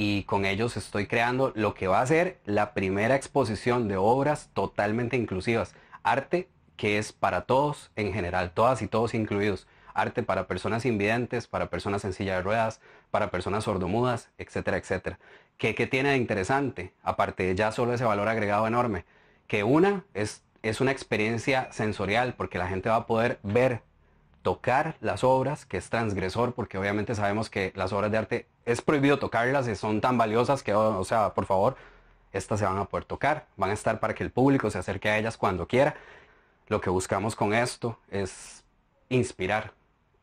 y 0.00 0.22
con 0.22 0.44
ellos 0.44 0.76
estoy 0.76 1.08
creando 1.08 1.50
lo 1.56 1.74
que 1.74 1.88
va 1.88 2.00
a 2.00 2.06
ser 2.06 2.38
la 2.44 2.72
primera 2.72 3.16
exposición 3.16 3.88
de 3.88 3.96
obras 3.96 4.48
totalmente 4.54 5.16
inclusivas. 5.16 5.74
Arte 6.04 6.48
que 6.76 6.98
es 6.98 7.12
para 7.12 7.40
todos 7.40 7.90
en 7.96 8.12
general, 8.12 8.52
todas 8.52 8.80
y 8.80 8.86
todos 8.86 9.12
incluidos. 9.12 9.66
Arte 9.94 10.22
para 10.22 10.46
personas 10.46 10.86
invidentes, 10.86 11.48
para 11.48 11.68
personas 11.68 12.04
en 12.04 12.12
silla 12.12 12.36
de 12.36 12.42
ruedas, 12.42 12.80
para 13.10 13.32
personas 13.32 13.64
sordomudas, 13.64 14.30
etcétera, 14.38 14.76
etcétera. 14.76 15.18
¿Qué, 15.56 15.74
qué 15.74 15.88
tiene 15.88 16.10
de 16.10 16.16
interesante? 16.16 16.92
Aparte 17.02 17.42
de 17.42 17.56
ya 17.56 17.72
solo 17.72 17.92
ese 17.92 18.04
valor 18.04 18.28
agregado 18.28 18.68
enorme. 18.68 19.04
Que 19.48 19.64
una 19.64 20.04
es, 20.14 20.44
es 20.62 20.80
una 20.80 20.92
experiencia 20.92 21.72
sensorial 21.72 22.34
porque 22.34 22.58
la 22.58 22.68
gente 22.68 22.88
va 22.88 22.94
a 22.94 23.06
poder 23.06 23.40
ver 23.42 23.82
tocar 24.42 24.96
las 25.00 25.24
obras, 25.24 25.66
que 25.66 25.76
es 25.76 25.90
transgresor, 25.90 26.54
porque 26.54 26.78
obviamente 26.78 27.16
sabemos 27.16 27.50
que 27.50 27.72
las 27.74 27.92
obras 27.92 28.12
de 28.12 28.18
arte 28.18 28.46
es 28.68 28.82
prohibido 28.82 29.18
tocarlas, 29.18 29.66
son 29.78 30.02
tan 30.02 30.18
valiosas 30.18 30.62
que, 30.62 30.74
o 30.74 31.02
sea, 31.04 31.32
por 31.32 31.46
favor, 31.46 31.76
estas 32.32 32.60
se 32.60 32.66
van 32.66 32.76
a 32.76 32.84
poder 32.84 33.06
tocar, 33.06 33.46
van 33.56 33.70
a 33.70 33.72
estar 33.72 33.98
para 33.98 34.14
que 34.14 34.22
el 34.22 34.30
público 34.30 34.70
se 34.70 34.78
acerque 34.78 35.08
a 35.08 35.16
ellas 35.16 35.38
cuando 35.38 35.66
quiera. 35.66 35.96
Lo 36.68 36.82
que 36.82 36.90
buscamos 36.90 37.34
con 37.34 37.54
esto 37.54 37.98
es 38.10 38.62
inspirar, 39.08 39.72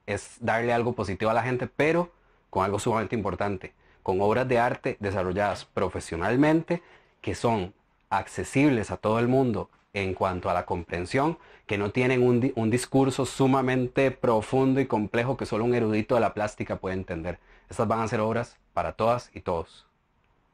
es 0.05 0.37
darle 0.39 0.73
algo 0.73 0.93
positivo 0.93 1.31
a 1.31 1.33
la 1.33 1.41
gente, 1.41 1.65
pero 1.65 2.11
con 2.51 2.63
algo 2.63 2.77
sumamente 2.77 3.15
importante, 3.15 3.73
con 4.03 4.21
obras 4.21 4.47
de 4.47 4.59
arte 4.59 4.97
desarrolladas 4.99 5.65
profesionalmente, 5.65 6.83
que 7.21 7.33
son 7.33 7.73
accesibles 8.11 8.91
a 8.91 8.97
todo 8.97 9.17
el 9.17 9.27
mundo 9.27 9.71
en 9.93 10.13
cuanto 10.13 10.51
a 10.51 10.53
la 10.53 10.67
comprensión, 10.67 11.39
que 11.65 11.79
no 11.79 11.89
tienen 11.89 12.21
un, 12.21 12.69
discurso 12.69 13.25
sumamente 13.25 14.11
profundo 14.11 14.79
y 14.79 14.85
complejo 14.85 15.35
que 15.35 15.47
solo 15.47 15.65
un 15.65 15.73
erudito 15.73 16.13
de 16.13 16.21
la 16.21 16.35
plástica 16.35 16.75
puede 16.75 16.95
entender. 16.95 17.39
Estas 17.69 17.87
van 17.87 17.99
a 18.01 18.07
ser 18.07 18.19
obras 18.19 18.57
para 18.73 18.93
todas 18.93 19.31
y 19.33 19.41
todos. 19.41 19.85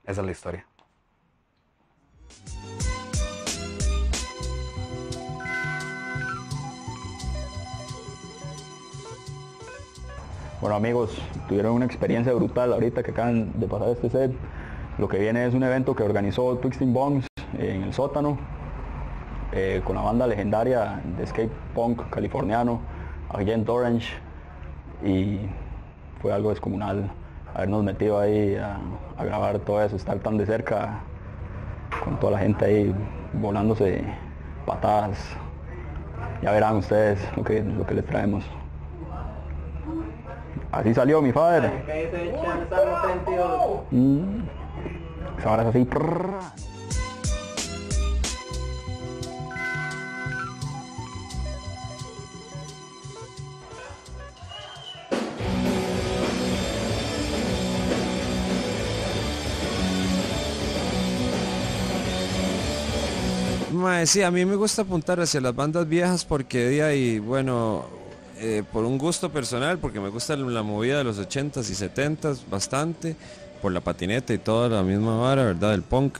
Esa 0.06 0.22
es 0.22 0.26
la 0.26 0.32
historia. 0.32 0.66
Bueno 10.62 10.76
amigos, 10.76 11.18
tuvieron 11.48 11.74
una 11.74 11.86
experiencia 11.86 12.34
brutal 12.34 12.72
ahorita 12.72 13.02
que 13.02 13.12
acaban 13.12 13.60
de 13.60 13.68
pasar 13.68 13.90
este 13.90 14.10
set. 14.10 14.32
Lo 15.00 15.08
que 15.08 15.18
viene 15.18 15.48
es 15.48 15.56
un 15.56 15.64
evento 15.64 15.96
que 15.96 16.04
organizó 16.04 16.56
Twisting 16.58 16.94
Bombs 16.94 17.26
en 17.58 17.84
el 17.84 17.94
sótano, 17.94 18.38
eh, 19.52 19.82
con 19.84 19.96
la 19.96 20.04
banda 20.04 20.28
legendaria 20.28 21.02
de 21.18 21.26
skate 21.26 21.52
punk 21.74 22.10
californiano, 22.10 22.80
Agent 23.34 23.68
Orange, 23.68 24.14
y 25.04 25.40
fue 26.22 26.34
algo 26.34 26.50
descomunal 26.50 27.12
habernos 27.54 27.84
metido 27.84 28.20
ahí 28.20 28.56
a, 28.56 28.78
a 29.18 29.26
grabar 29.26 29.60
todo 29.60 29.84
eso, 29.84 29.96
estar 29.96 30.20
tan 30.20 30.38
de 30.38 30.46
cerca 30.46 31.00
con 32.04 32.20
toda 32.20 32.34
la 32.34 32.40
gente 32.40 32.66
ahí 32.66 32.96
volándose 33.34 34.04
patadas. 34.66 35.18
Ya 36.42 36.52
verán 36.52 36.78
ustedes 36.78 37.20
lo 37.36 37.44
que, 37.44 37.62
lo 37.62 37.86
que 37.86 37.94
les 37.94 38.06
traemos. 38.06 38.44
Así 40.72 40.94
salió 40.94 41.22
mi 41.22 41.32
padre. 41.32 41.70
Mm. 43.92 44.42
Ahora 45.46 45.64
es 45.64 45.70
así. 45.70 45.88
Mae, 63.82 64.06
sí, 64.06 64.22
a 64.22 64.30
mí 64.30 64.46
me 64.46 64.56
gusta 64.56 64.84
apuntar 64.84 65.20
hacia 65.20 65.42
las 65.42 65.56
bandas 65.56 65.90
viejas 65.90 66.24
porque 66.24 66.60
de 66.66 66.84
ahí, 66.84 67.18
bueno, 67.18 67.86
eh, 68.38 68.64
por 68.72 68.86
un 68.86 69.00
gusto 69.00 69.32
personal, 69.32 69.80
porque 69.80 70.00
me 70.00 70.10
gusta 70.10 70.36
la 70.36 70.62
movida 70.62 71.00
de 71.00 71.04
los 71.04 71.18
80s 71.18 71.68
y 71.68 71.74
70s 71.74 72.48
bastante, 72.48 73.16
por 73.60 73.72
la 73.72 73.82
patineta 73.82 74.36
y 74.36 74.38
toda 74.38 74.70
la 74.70 74.84
misma 74.84 75.18
vara, 75.18 75.46
¿verdad? 75.46 75.72
Del 75.72 75.82
punk. 75.82 76.20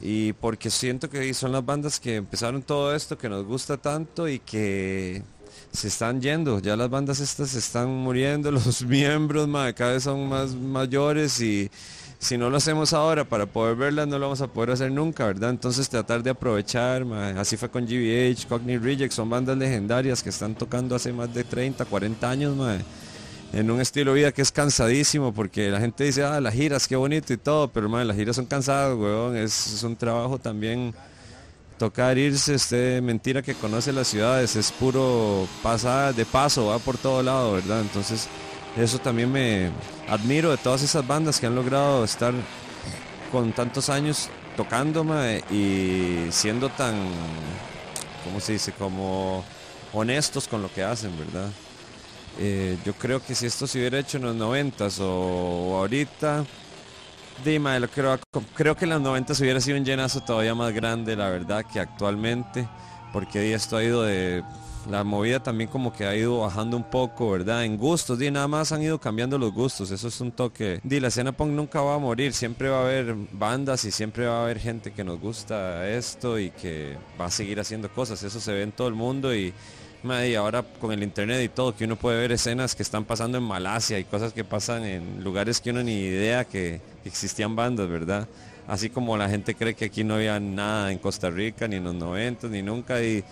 Y 0.00 0.32
porque 0.32 0.70
siento 0.70 1.10
que 1.10 1.34
son 1.34 1.52
las 1.52 1.64
bandas 1.64 2.00
que 2.00 2.16
empezaron 2.16 2.62
todo 2.62 2.94
esto, 2.94 3.18
que 3.18 3.28
nos 3.28 3.44
gusta 3.44 3.76
tanto 3.76 4.26
y 4.26 4.38
que 4.38 5.22
se 5.70 5.88
están 5.88 6.22
yendo. 6.22 6.60
Ya 6.60 6.76
las 6.76 6.88
bandas 6.88 7.20
estas 7.20 7.50
se 7.50 7.58
están 7.58 7.90
muriendo, 7.90 8.50
los 8.52 8.82
miembros, 8.86 9.46
mae, 9.48 9.74
cada 9.74 9.92
vez 9.92 10.04
son 10.04 10.30
más 10.30 10.54
mayores 10.54 11.38
y 11.42 11.70
si 12.22 12.38
no 12.38 12.50
lo 12.50 12.58
hacemos 12.58 12.92
ahora 12.92 13.24
para 13.24 13.46
poder 13.46 13.74
verlas 13.74 14.06
no 14.06 14.16
lo 14.16 14.26
vamos 14.26 14.40
a 14.40 14.46
poder 14.46 14.70
hacer 14.70 14.92
nunca, 14.92 15.26
¿verdad? 15.26 15.50
Entonces 15.50 15.88
tratar 15.88 16.22
de 16.22 16.30
aprovechar, 16.30 17.02
así 17.36 17.56
fue 17.56 17.68
con 17.68 17.84
GBH, 17.84 18.46
Cockney 18.48 18.78
Reject, 18.78 19.12
son 19.12 19.28
bandas 19.28 19.58
legendarias 19.58 20.22
que 20.22 20.28
están 20.28 20.54
tocando 20.54 20.94
hace 20.94 21.12
más 21.12 21.34
de 21.34 21.42
30, 21.42 21.84
40 21.84 22.30
años, 22.30 22.56
en 23.52 23.70
un 23.72 23.80
estilo 23.80 24.12
de 24.12 24.20
vida 24.20 24.32
que 24.32 24.40
es 24.40 24.52
cansadísimo 24.52 25.34
porque 25.34 25.68
la 25.68 25.80
gente 25.80 26.04
dice, 26.04 26.22
ah, 26.22 26.40
las 26.40 26.54
giras, 26.54 26.86
qué 26.86 26.94
bonito 26.94 27.32
y 27.32 27.38
todo, 27.38 27.66
pero 27.66 27.88
las 27.88 28.16
giras 28.16 28.36
son 28.36 28.46
cansadas, 28.46 28.96
weón, 28.96 29.36
es, 29.36 29.74
es 29.74 29.82
un 29.82 29.96
trabajo 29.96 30.38
también 30.38 30.94
tocar 31.76 32.16
irse, 32.16 32.54
usted 32.54 33.02
mentira 33.02 33.42
que 33.42 33.54
conoce 33.54 33.92
las 33.92 34.06
ciudades, 34.06 34.54
es 34.54 34.70
puro 34.70 35.48
pasar 35.60 36.14
de 36.14 36.24
paso, 36.24 36.66
va 36.66 36.78
por 36.78 36.96
todo 36.96 37.20
lado, 37.20 37.54
¿verdad? 37.54 37.80
Entonces 37.80 38.28
eso 38.76 38.98
también 38.98 39.30
me 39.30 39.70
admiro 40.08 40.50
de 40.50 40.56
todas 40.56 40.82
esas 40.82 41.06
bandas 41.06 41.38
que 41.38 41.46
han 41.46 41.54
logrado 41.54 42.04
estar 42.04 42.32
con 43.30 43.52
tantos 43.52 43.88
años 43.88 44.28
tocando 44.56 45.04
mae, 45.04 45.42
y 45.50 46.30
siendo 46.30 46.68
tan, 46.70 46.94
¿cómo 48.24 48.40
se 48.40 48.52
dice? 48.52 48.72
Como 48.72 49.44
honestos 49.92 50.46
con 50.48 50.62
lo 50.62 50.72
que 50.72 50.82
hacen, 50.82 51.16
¿verdad? 51.18 51.48
Eh, 52.38 52.78
yo 52.84 52.94
creo 52.94 53.22
que 53.22 53.34
si 53.34 53.46
esto 53.46 53.66
se 53.66 53.78
hubiera 53.78 53.98
hecho 53.98 54.16
en 54.16 54.24
los 54.24 54.34
noventas 54.34 55.00
o, 55.00 55.06
o 55.06 55.76
ahorita, 55.78 56.44
Dima, 57.44 57.78
creo, 57.88 58.18
creo 58.54 58.76
que 58.76 58.84
en 58.84 58.90
los 58.90 59.00
90 59.00 59.32
hubiera 59.40 59.60
sido 59.60 59.76
un 59.76 59.84
llenazo 59.84 60.20
todavía 60.20 60.54
más 60.54 60.72
grande, 60.72 61.16
la 61.16 61.28
verdad, 61.28 61.64
que 61.64 61.80
actualmente, 61.80 62.68
porque 63.12 63.52
esto 63.52 63.76
ha 63.76 63.84
ido 63.84 64.02
de... 64.02 64.44
La 64.90 65.04
movida 65.04 65.40
también 65.40 65.70
como 65.70 65.92
que 65.92 66.06
ha 66.06 66.16
ido 66.16 66.40
bajando 66.40 66.76
un 66.76 66.84
poco, 66.84 67.30
¿verdad? 67.30 67.64
En 67.64 67.76
gustos, 67.76 68.18
di, 68.18 68.30
nada 68.30 68.48
más 68.48 68.72
han 68.72 68.82
ido 68.82 68.98
cambiando 68.98 69.38
los 69.38 69.52
gustos, 69.52 69.90
eso 69.90 70.08
es 70.08 70.20
un 70.20 70.32
toque. 70.32 70.80
Di, 70.82 70.98
la 70.98 71.08
escena 71.08 71.32
punk 71.32 71.52
nunca 71.52 71.80
va 71.80 71.94
a 71.94 71.98
morir, 71.98 72.32
siempre 72.32 72.68
va 72.68 72.78
a 72.78 72.82
haber 72.82 73.14
bandas 73.32 73.84
y 73.84 73.90
siempre 73.90 74.26
va 74.26 74.40
a 74.40 74.44
haber 74.44 74.58
gente 74.58 74.92
que 74.92 75.04
nos 75.04 75.20
gusta 75.20 75.88
esto 75.88 76.38
y 76.38 76.50
que 76.50 76.96
va 77.20 77.26
a 77.26 77.30
seguir 77.30 77.60
haciendo 77.60 77.92
cosas, 77.92 78.22
eso 78.22 78.40
se 78.40 78.52
ve 78.52 78.62
en 78.62 78.72
todo 78.72 78.88
el 78.88 78.94
mundo 78.94 79.34
y... 79.34 79.52
Y 80.04 80.34
ahora 80.34 80.64
con 80.80 80.90
el 80.90 81.00
internet 81.04 81.44
y 81.44 81.48
todo, 81.48 81.76
que 81.76 81.84
uno 81.84 81.94
puede 81.94 82.18
ver 82.18 82.32
escenas 82.32 82.74
que 82.74 82.82
están 82.82 83.04
pasando 83.04 83.38
en 83.38 83.44
Malasia 83.44 84.00
y 84.00 84.04
cosas 84.04 84.32
que 84.32 84.42
pasan 84.42 84.84
en 84.84 85.22
lugares 85.22 85.60
que 85.60 85.70
uno 85.70 85.80
ni 85.84 85.92
idea 85.92 86.44
que 86.44 86.80
existían 87.04 87.54
bandas, 87.54 87.88
¿verdad? 87.88 88.26
Así 88.66 88.90
como 88.90 89.16
la 89.16 89.28
gente 89.28 89.54
cree 89.54 89.74
que 89.74 89.84
aquí 89.84 90.02
no 90.02 90.14
había 90.14 90.40
nada 90.40 90.90
en 90.90 90.98
Costa 90.98 91.30
Rica, 91.30 91.68
ni 91.68 91.76
en 91.76 91.84
los 91.84 91.94
90, 91.94 92.48
ni 92.48 92.62
nunca, 92.62 93.00
y 93.00 93.22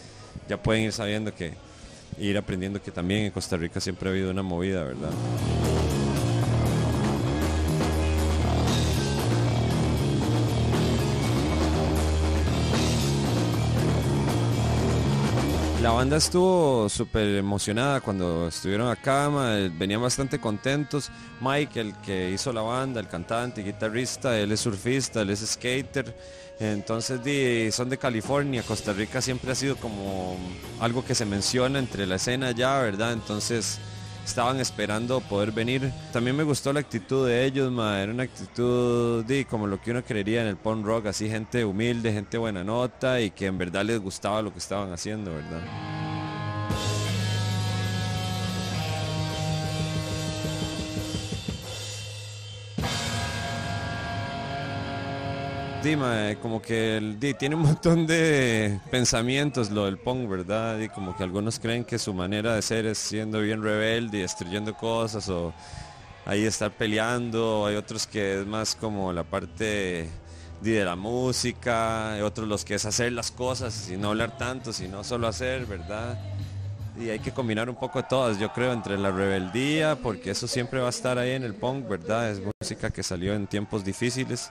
ya 0.48 0.56
pueden 0.62 0.84
ir 0.84 0.92
sabiendo 0.92 1.34
que, 1.34 1.54
ir 2.18 2.36
aprendiendo 2.36 2.82
que 2.82 2.90
también 2.90 3.26
en 3.26 3.30
Costa 3.30 3.56
Rica 3.56 3.80
siempre 3.80 4.08
ha 4.08 4.12
habido 4.12 4.30
una 4.30 4.42
movida, 4.42 4.84
¿verdad? 4.84 5.10
La 15.82 15.92
banda 15.92 16.18
estuvo 16.18 16.90
súper 16.90 17.36
emocionada 17.36 18.02
cuando 18.02 18.48
estuvieron 18.48 18.88
acá, 18.88 19.30
ma, 19.30 19.54
venían 19.78 20.02
bastante 20.02 20.38
contentos. 20.38 21.10
Mike, 21.40 21.80
el 21.80 21.94
que 22.02 22.30
hizo 22.30 22.52
la 22.52 22.60
banda, 22.60 23.00
el 23.00 23.08
cantante 23.08 23.62
guitarrista, 23.62 24.38
él 24.38 24.52
es 24.52 24.60
surfista, 24.60 25.22
él 25.22 25.30
es 25.30 25.40
skater. 25.40 26.14
Entonces 26.60 27.24
di, 27.24 27.72
son 27.72 27.88
de 27.88 27.96
California, 27.96 28.62
Costa 28.62 28.92
Rica 28.92 29.22
siempre 29.22 29.50
ha 29.50 29.54
sido 29.54 29.76
como 29.76 30.36
algo 30.78 31.02
que 31.02 31.14
se 31.14 31.24
menciona 31.24 31.78
entre 31.78 32.06
la 32.06 32.16
escena 32.16 32.48
allá, 32.48 32.78
¿verdad? 32.80 33.14
Entonces 33.14 33.78
estaban 34.26 34.60
esperando 34.60 35.20
poder 35.22 35.52
venir. 35.52 35.90
También 36.12 36.36
me 36.36 36.42
gustó 36.42 36.70
la 36.74 36.80
actitud 36.80 37.26
de 37.26 37.46
ellos, 37.46 37.72
ma, 37.72 38.02
era 38.02 38.12
una 38.12 38.24
actitud 38.24 39.24
di, 39.24 39.46
como 39.46 39.66
lo 39.66 39.80
que 39.80 39.90
uno 39.90 40.04
creería 40.04 40.42
en 40.42 40.48
el 40.48 40.56
punk 40.56 40.84
rock, 40.84 41.06
así 41.06 41.30
gente 41.30 41.64
humilde, 41.64 42.12
gente 42.12 42.36
buena 42.36 42.62
nota 42.62 43.22
y 43.22 43.30
que 43.30 43.46
en 43.46 43.56
verdad 43.56 43.82
les 43.84 43.98
gustaba 43.98 44.42
lo 44.42 44.52
que 44.52 44.58
estaban 44.58 44.92
haciendo, 44.92 45.34
¿verdad? 45.34 45.99
Dima, 55.82 56.34
como 56.42 56.60
que 56.60 56.98
el, 56.98 57.18
tiene 57.38 57.54
un 57.54 57.62
montón 57.62 58.06
de 58.06 58.78
pensamientos 58.90 59.70
lo 59.70 59.86
del 59.86 59.96
punk, 59.96 60.28
¿verdad? 60.28 60.78
Y 60.78 60.90
como 60.90 61.16
que 61.16 61.22
algunos 61.22 61.58
creen 61.58 61.84
que 61.84 61.98
su 61.98 62.12
manera 62.12 62.54
de 62.54 62.60
ser 62.60 62.84
es 62.84 62.98
siendo 62.98 63.40
bien 63.40 63.62
rebelde 63.62 64.18
y 64.18 64.20
destruyendo 64.20 64.74
cosas 64.74 65.26
o 65.30 65.54
ahí 66.26 66.44
estar 66.44 66.70
peleando. 66.70 67.64
Hay 67.64 67.76
otros 67.76 68.06
que 68.06 68.40
es 68.40 68.46
más 68.46 68.74
como 68.74 69.10
la 69.14 69.24
parte 69.24 70.10
de 70.60 70.84
la 70.84 70.96
música, 70.96 72.12
hay 72.12 72.20
otros 72.20 72.46
los 72.46 72.62
que 72.62 72.74
es 72.74 72.84
hacer 72.84 73.12
las 73.12 73.30
cosas 73.30 73.88
y 73.88 73.96
no 73.96 74.08
hablar 74.08 74.36
tanto, 74.36 74.74
sino 74.74 75.02
solo 75.02 75.28
hacer, 75.28 75.64
¿verdad? 75.64 76.18
Y 77.00 77.08
hay 77.08 77.20
que 77.20 77.32
combinar 77.32 77.70
un 77.70 77.76
poco 77.76 78.02
todas, 78.04 78.38
yo 78.38 78.52
creo, 78.52 78.72
entre 78.72 78.98
la 78.98 79.10
rebeldía, 79.10 79.96
porque 79.96 80.32
eso 80.32 80.46
siempre 80.46 80.80
va 80.80 80.88
a 80.88 80.90
estar 80.90 81.16
ahí 81.16 81.30
en 81.30 81.44
el 81.44 81.54
punk, 81.54 81.88
¿verdad? 81.88 82.30
Es 82.30 82.42
música 82.60 82.90
que 82.90 83.02
salió 83.02 83.32
en 83.32 83.46
tiempos 83.46 83.84
difíciles, 83.84 84.50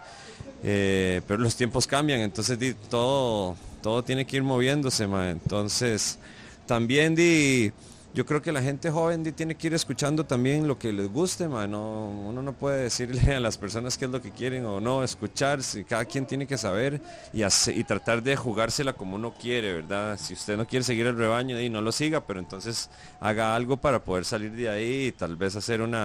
eh, 0.63 1.21
pero 1.27 1.39
los 1.39 1.55
tiempos 1.55 1.87
cambian, 1.87 2.19
entonces 2.21 2.57
todo, 2.89 3.55
todo 3.81 4.03
tiene 4.03 4.25
que 4.25 4.37
ir 4.37 4.43
moviéndose, 4.43 5.07
ma. 5.07 5.29
Entonces, 5.29 6.19
también 6.65 7.15
di, 7.15 7.71
yo 8.11 8.25
creo 8.25 8.41
que 8.41 8.51
la 8.51 8.61
gente 8.61 8.89
joven 8.89 9.23
tiene 9.33 9.55
que 9.55 9.67
ir 9.67 9.73
escuchando 9.75 10.25
también 10.25 10.67
lo 10.67 10.79
que 10.79 10.91
les 10.91 11.07
guste, 11.11 11.47
ma. 11.47 11.67
No, 11.67 12.09
uno 12.09 12.41
no 12.41 12.53
puede 12.53 12.83
decirle 12.83 13.21
a 13.35 13.39
las 13.39 13.57
personas 13.57 13.97
qué 13.97 14.05
es 14.05 14.11
lo 14.11 14.21
que 14.21 14.31
quieren 14.31 14.65
o 14.65 14.79
no, 14.81 15.03
escuchar, 15.03 15.61
si 15.61 15.83
cada 15.83 16.05
quien 16.05 16.25
tiene 16.25 16.47
que 16.47 16.57
saber 16.57 17.01
y, 17.33 17.43
hace- 17.43 17.73
y 17.73 17.83
tratar 17.83 18.23
de 18.23 18.35
jugársela 18.35 18.93
como 18.93 19.15
uno 19.15 19.33
quiere, 19.39 19.73
¿verdad? 19.73 20.17
Si 20.19 20.33
usted 20.33 20.57
no 20.57 20.65
quiere 20.65 20.83
seguir 20.83 21.05
el 21.05 21.17
rebaño, 21.17 21.59
y 21.61 21.69
no 21.69 21.81
lo 21.81 21.91
siga, 21.91 22.25
pero 22.25 22.39
entonces 22.39 22.89
haga 23.19 23.55
algo 23.55 23.77
para 23.77 24.03
poder 24.03 24.25
salir 24.25 24.51
de 24.53 24.69
ahí 24.69 25.05
y 25.07 25.11
tal 25.11 25.35
vez 25.35 25.55
hacer 25.55 25.81
un 25.81 25.95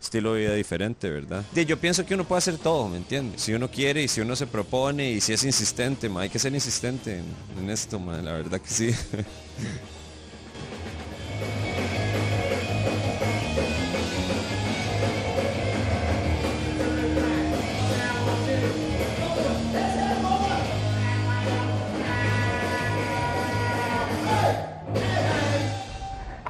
estilo 0.00 0.34
de 0.34 0.40
vida 0.40 0.54
diferente, 0.54 1.08
¿verdad? 1.08 1.42
Yo 1.66 1.78
pienso 1.78 2.04
que 2.04 2.14
uno 2.14 2.24
puede 2.24 2.38
hacer 2.38 2.58
todo, 2.58 2.88
¿me 2.88 2.98
entiende? 2.98 3.38
Si 3.38 3.54
uno 3.54 3.70
quiere 3.70 4.02
y 4.02 4.08
si 4.08 4.20
uno 4.20 4.36
se 4.36 4.46
propone 4.46 5.10
y 5.12 5.20
si 5.20 5.32
es 5.32 5.42
insistente, 5.44 6.08
ma, 6.10 6.20
hay 6.22 6.28
que 6.30 6.38
ser 6.38 6.52
insistente 6.52 7.18
en, 7.18 7.24
en 7.58 7.70
esto, 7.70 7.98
ma, 7.98 8.20
la 8.20 8.32
verdad 8.32 8.60
que 8.60 8.68
sí. 8.68 8.90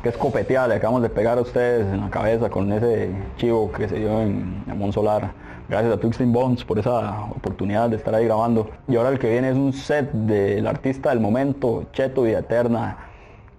Qué 0.04 0.10
escopeteada 0.10 0.68
le 0.68 0.74
acabamos 0.74 1.00
de 1.00 1.08
pegar 1.08 1.38
a 1.38 1.40
ustedes 1.40 1.86
en 1.86 2.02
la 2.02 2.10
cabeza 2.10 2.50
con 2.50 2.70
ese 2.70 3.08
chivo 3.38 3.72
que 3.72 3.88
se 3.88 4.00
dio 4.00 4.20
en 4.20 4.62
Amón 4.70 4.92
Solar. 4.92 5.32
Gracias 5.66 5.94
a 5.94 5.96
Twisting 5.98 6.30
Bones 6.30 6.62
por 6.62 6.78
esa 6.78 7.22
oportunidad 7.30 7.88
de 7.88 7.96
estar 7.96 8.14
ahí 8.14 8.26
grabando. 8.26 8.68
Y 8.86 8.96
ahora 8.96 9.08
el 9.08 9.18
que 9.18 9.30
viene 9.30 9.48
es 9.48 9.56
un 9.56 9.72
set 9.72 10.12
del 10.12 10.66
artista 10.66 11.08
del 11.08 11.20
momento, 11.20 11.86
Cheto 11.94 12.24
Vida 12.24 12.40
Eterna. 12.40 12.98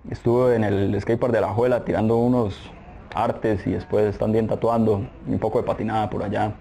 Estuve 0.07 0.55
en 0.55 0.63
el 0.63 1.01
skatepark 1.01 1.33
de 1.33 1.41
la 1.41 1.47
Juela 1.47 1.83
tirando 1.83 2.17
unos 2.17 2.71
artes 3.15 3.65
y 3.65 3.71
después 3.71 4.05
están 4.05 4.31
bien 4.31 4.45
tatuando 4.45 5.01
un 5.27 5.39
poco 5.39 5.59
de 5.59 5.65
patinada 5.65 6.11
por 6.11 6.21
allá. 6.21 6.53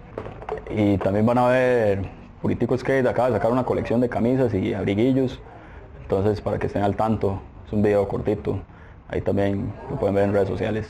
Y 0.71 0.97
también 0.97 1.27
van 1.27 1.37
a 1.37 1.47
ver 1.49 2.09
Puritico 2.41 2.75
Skate, 2.75 3.05
acaba 3.05 3.27
de 3.27 3.35
sacar 3.35 3.51
una 3.51 3.65
colección 3.65 4.01
de 4.01 4.09
camisas 4.09 4.51
y 4.55 4.73
abriguillos. 4.73 5.39
Entonces 6.01 6.41
para 6.41 6.57
que 6.57 6.65
estén 6.65 6.81
al 6.81 6.95
tanto, 6.95 7.39
es 7.67 7.71
un 7.71 7.83
video 7.83 8.07
cortito. 8.07 8.61
Ahí 9.07 9.21
también 9.21 9.73
lo 9.89 9.97
pueden 9.97 10.15
ver 10.15 10.25
en 10.25 10.33
redes 10.33 10.49
sociales. 10.49 10.87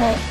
嗯 0.00 0.29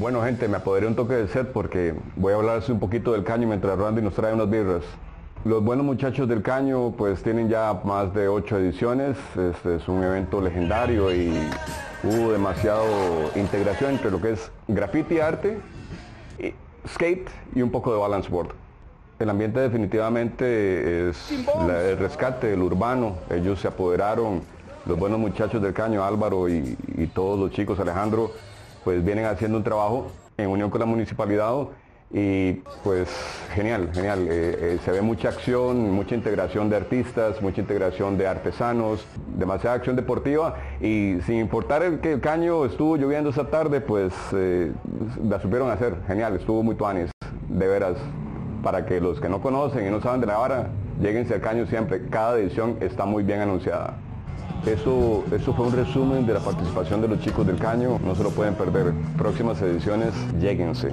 Bueno, 0.00 0.22
gente, 0.22 0.48
me 0.48 0.56
apoderé 0.56 0.86
un 0.86 0.96
toque 0.96 1.12
de 1.12 1.28
set 1.28 1.48
porque 1.52 1.94
voy 2.16 2.32
a 2.32 2.36
hablarles 2.36 2.70
un 2.70 2.80
poquito 2.80 3.12
del 3.12 3.22
caño 3.22 3.46
mientras 3.46 3.78
Randy 3.78 4.00
nos 4.00 4.14
trae 4.14 4.32
unas 4.32 4.48
birras. 4.48 4.82
Los 5.44 5.62
buenos 5.62 5.84
muchachos 5.84 6.26
del 6.26 6.40
caño 6.42 6.92
pues 6.96 7.22
tienen 7.22 7.50
ya 7.50 7.78
más 7.84 8.14
de 8.14 8.26
ocho 8.26 8.56
ediciones. 8.58 9.18
Este 9.36 9.76
es 9.76 9.88
un 9.88 10.02
evento 10.02 10.40
legendario 10.40 11.14
y 11.14 11.30
hubo 12.02 12.32
demasiado 12.32 12.82
integración 13.36 13.90
entre 13.92 14.10
lo 14.10 14.22
que 14.22 14.32
es 14.32 14.50
graffiti 14.68 15.20
arte, 15.20 15.58
skate 16.88 17.28
y 17.54 17.60
un 17.60 17.70
poco 17.70 17.92
de 17.92 17.98
balance 18.00 18.30
board. 18.30 18.48
El 19.18 19.28
ambiente 19.28 19.60
definitivamente 19.60 21.10
es 21.10 21.30
la- 21.66 21.82
el 21.82 21.98
rescate 21.98 22.46
del 22.46 22.62
urbano. 22.62 23.16
Ellos 23.28 23.60
se 23.60 23.68
apoderaron, 23.68 24.40
los 24.86 24.98
buenos 24.98 25.18
muchachos 25.18 25.60
del 25.60 25.74
caño, 25.74 26.02
Álvaro 26.02 26.48
y 26.48 26.74
todos 27.14 27.38
los 27.38 27.50
chicos, 27.50 27.78
Alejandro, 27.80 28.30
pues 28.84 29.04
vienen 29.04 29.26
haciendo 29.26 29.58
un 29.58 29.64
trabajo 29.64 30.10
en 30.36 30.48
unión 30.50 30.70
con 30.70 30.80
la 30.80 30.86
municipalidad 30.86 31.66
y 32.12 32.54
pues 32.82 33.08
genial, 33.54 33.90
genial. 33.92 34.26
Eh, 34.28 34.58
eh, 34.74 34.78
se 34.84 34.90
ve 34.90 35.00
mucha 35.00 35.28
acción, 35.28 35.92
mucha 35.92 36.14
integración 36.14 36.68
de 36.68 36.76
artistas, 36.76 37.40
mucha 37.40 37.60
integración 37.60 38.18
de 38.18 38.26
artesanos, 38.26 39.06
demasiada 39.36 39.76
acción 39.76 39.94
deportiva 39.94 40.56
y 40.80 41.18
sin 41.26 41.36
importar 41.36 41.82
el 41.82 42.00
que 42.00 42.12
el 42.14 42.20
caño 42.20 42.64
estuvo 42.64 42.96
lloviendo 42.96 43.30
esa 43.30 43.48
tarde, 43.48 43.80
pues 43.80 44.12
eh, 44.32 44.72
la 45.22 45.40
supieron 45.40 45.70
hacer, 45.70 45.94
genial, 46.06 46.34
estuvo 46.34 46.62
muy 46.62 46.74
tuanis, 46.74 47.10
de 47.48 47.68
veras. 47.68 47.96
Para 48.62 48.84
que 48.84 49.00
los 49.00 49.18
que 49.20 49.28
no 49.30 49.40
conocen 49.40 49.86
y 49.86 49.90
no 49.90 50.02
saben 50.02 50.20
de 50.20 50.26
la 50.26 50.36
vara, 50.36 50.68
lleguense 51.00 51.32
al 51.32 51.40
caño 51.40 51.66
siempre. 51.66 52.08
Cada 52.10 52.38
edición 52.38 52.76
está 52.80 53.06
muy 53.06 53.22
bien 53.22 53.40
anunciada. 53.40 53.96
Eso, 54.66 55.24
eso 55.32 55.54
fue 55.54 55.66
un 55.66 55.72
resumen 55.72 56.26
de 56.26 56.34
la 56.34 56.40
participación 56.40 57.00
de 57.00 57.08
los 57.08 57.20
chicos 57.20 57.46
del 57.46 57.56
Caño, 57.56 57.98
no 58.04 58.14
se 58.14 58.22
lo 58.22 58.30
pueden 58.30 58.54
perder. 58.54 58.92
Próximas 59.16 59.60
ediciones, 59.62 60.12
lléguense. 60.38 60.92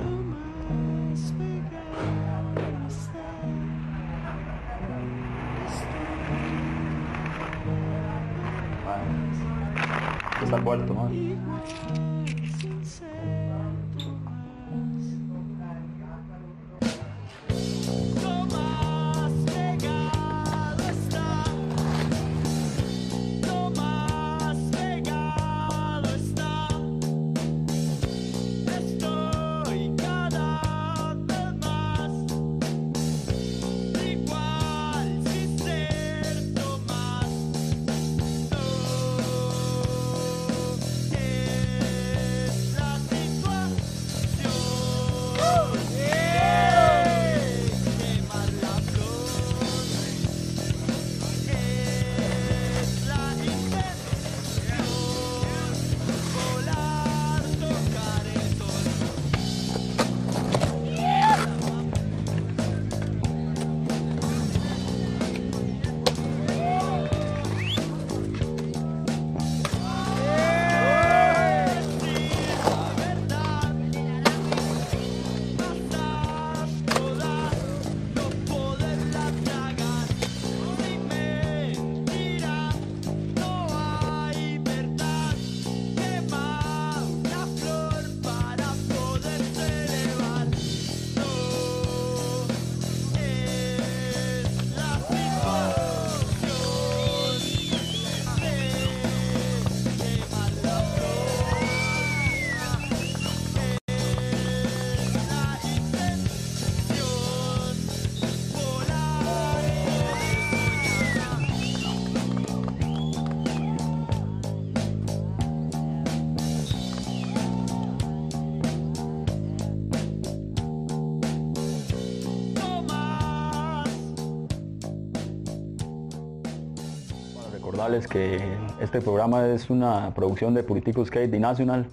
Recordarles 127.68 128.08
que 128.08 128.40
este 128.80 129.02
programa 129.02 129.46
es 129.46 129.70
una 129.70 130.14
producción 130.14 130.54
de 130.54 130.64
Politico 130.64 131.04
Skate 131.04 131.38
National. 131.38 131.86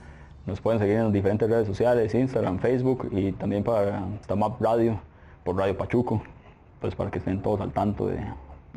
Nos 0.47 0.61
pueden 0.61 0.79
seguir 0.79 0.99
en 0.99 1.05
las 1.05 1.13
diferentes 1.13 1.51
redes 1.51 1.67
sociales, 1.67 2.15
Instagram, 2.15 2.61
Facebook 2.61 3.09
y 3.11 3.33
también 3.33 3.65
para 3.65 4.05
Stamap 4.23 4.63
Radio, 4.63 5.01
por 5.43 5.57
Radio 5.57 5.77
Pachuco, 5.77 6.23
pues 6.81 6.95
para 6.95 7.11
que 7.11 7.19
estén 7.19 7.43
todos 7.43 7.61
al 7.61 7.73
tanto 7.73 8.07
de 8.07 8.21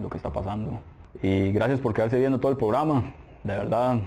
lo 0.02 0.10
que 0.10 0.18
está 0.18 0.32
pasando. 0.32 0.80
Y 1.22 1.52
gracias 1.52 1.80
por 1.80 1.94
quedarse 1.94 2.18
viendo 2.18 2.40
todo 2.40 2.52
el 2.52 2.58
programa. 2.58 3.14
De 3.44 3.56
verdad, 3.56 3.98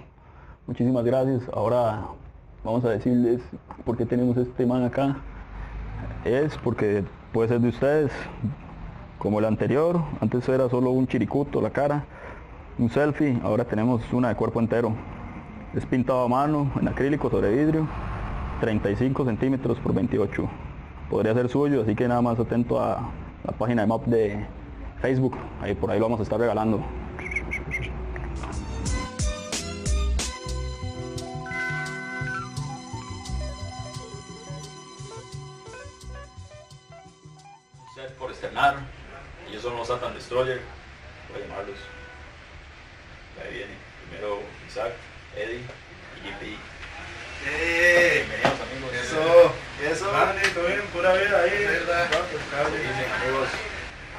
muchísimas 0.67 1.05
gracias. 1.05 1.43
Ahora 1.53 2.07
vamos 2.65 2.85
a 2.85 2.89
decirles 2.89 3.41
por 3.85 3.97
qué 3.97 4.05
tenemos 4.05 4.37
este 4.37 4.67
man 4.67 4.83
acá. 4.83 5.17
Es 6.25 6.59
porque 6.59 7.05
puede 7.33 7.51
ser 7.51 7.61
de 7.61 7.69
ustedes, 7.69 8.11
como 9.21 9.39
el 9.39 9.45
anterior. 9.45 10.01
Antes 10.21 10.49
era 10.49 10.69
solo 10.69 10.91
un 10.91 11.07
chiricuto, 11.07 11.61
la 11.61 11.71
cara 11.71 12.05
un 12.79 12.91
selfie, 12.91 13.39
ahora 13.43 13.65
tenemos 13.65 14.01
una 14.13 14.29
de 14.29 14.37
cuerpo 14.37 14.61
entero. 14.61 14.95
Es 15.75 15.87
pintado 15.87 16.25
a 16.25 16.29
mano, 16.29 16.71
en 16.81 16.89
acrílico 16.89 17.31
sobre 17.31 17.51
vidrio, 17.51 17.87
35 18.61 19.25
centímetros 19.25 19.79
por 19.79 19.95
28. 19.95 20.49
Podría 21.09 21.35
ser 21.35 21.49
suyo, 21.49 21.83
así 21.83 21.95
que 21.95 22.09
nada 22.09 22.23
más 22.23 22.39
atento 22.39 22.81
a 22.81 23.11
la 23.45 23.53
página 23.53 23.83
de 23.83 23.89
map 23.89 24.05
de 24.07 24.47
Facebook, 25.01 25.37
ahí 25.61 25.75
por 25.75 25.91
ahí 25.91 25.99
lo 25.99 26.07
vamos 26.07 26.21
a 26.21 26.23
estar 26.23 26.39
regalando. 26.39 26.85
por 38.19 38.31
estrenar, 38.31 38.77
ellos 39.49 39.63
son 39.63 39.77
los 39.77 39.87
Satan 39.87 40.15
Destroyer, 40.15 40.61
voy 41.31 41.43
a 41.43 41.47
llamarlos. 41.47 41.79
Ahí 43.43 43.55
viene. 43.55 43.73
Primero 44.09 44.41
Isaac, 44.69 44.93
Eddie 45.37 45.61
y 45.61 46.29
JP. 46.29 46.59
¡Eh! 47.47 48.27
Bienvenidos 48.29 48.61
amigos. 48.61 48.91
Eso, 50.01 50.11
amigos. 53.23 53.49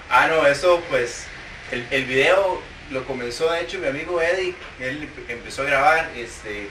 Ah, 0.09 0.27
no, 0.27 0.45
eso 0.45 0.79
pues, 0.89 1.25
el, 1.71 1.87
el 1.89 2.05
video 2.05 2.61
lo 2.91 3.03
comenzó 3.05 3.49
de 3.51 3.61
hecho 3.61 3.79
mi 3.79 3.87
amigo 3.87 4.21
Eddie, 4.21 4.53
él 4.79 5.09
empezó 5.27 5.63
a 5.63 5.65
grabar, 5.65 6.09
este, 6.15 6.69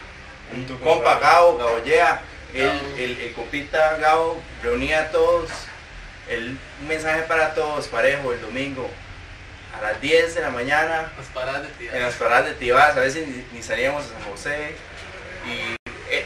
un 0.55 0.65
Tu 0.67 0.79
compa 0.79 1.19
Gaollea, 1.19 2.21
él, 2.55 2.67
Gao. 2.69 2.97
el, 2.99 3.21
el 3.21 3.33
compita 3.33 3.97
Gao 3.97 4.41
reunía 4.63 5.01
a 5.01 5.11
todos, 5.11 5.51
el, 6.29 6.57
un 6.81 6.89
mensaje 6.89 7.23
para 7.23 7.55
todos, 7.55 7.89
parejo, 7.89 8.33
el 8.33 8.41
domingo, 8.41 8.89
a 9.77 9.83
las 9.83 10.01
10 10.01 10.37
de 10.37 10.41
la 10.43 10.51
mañana, 10.51 11.11
Las 11.17 11.27
paradas 11.29 11.63
de 11.63 11.69
tía. 11.71 11.97
en 11.97 12.03
las 12.03 12.15
paradas 12.15 12.47
de 12.47 12.53
Tibás, 12.55 12.97
a 12.97 13.01
veces 13.01 13.27
ni, 13.27 13.45
ni 13.53 13.63
salíamos 13.63 14.05
a 14.05 14.09
San 14.09 14.23
José. 14.31 14.75
Y 15.47 15.80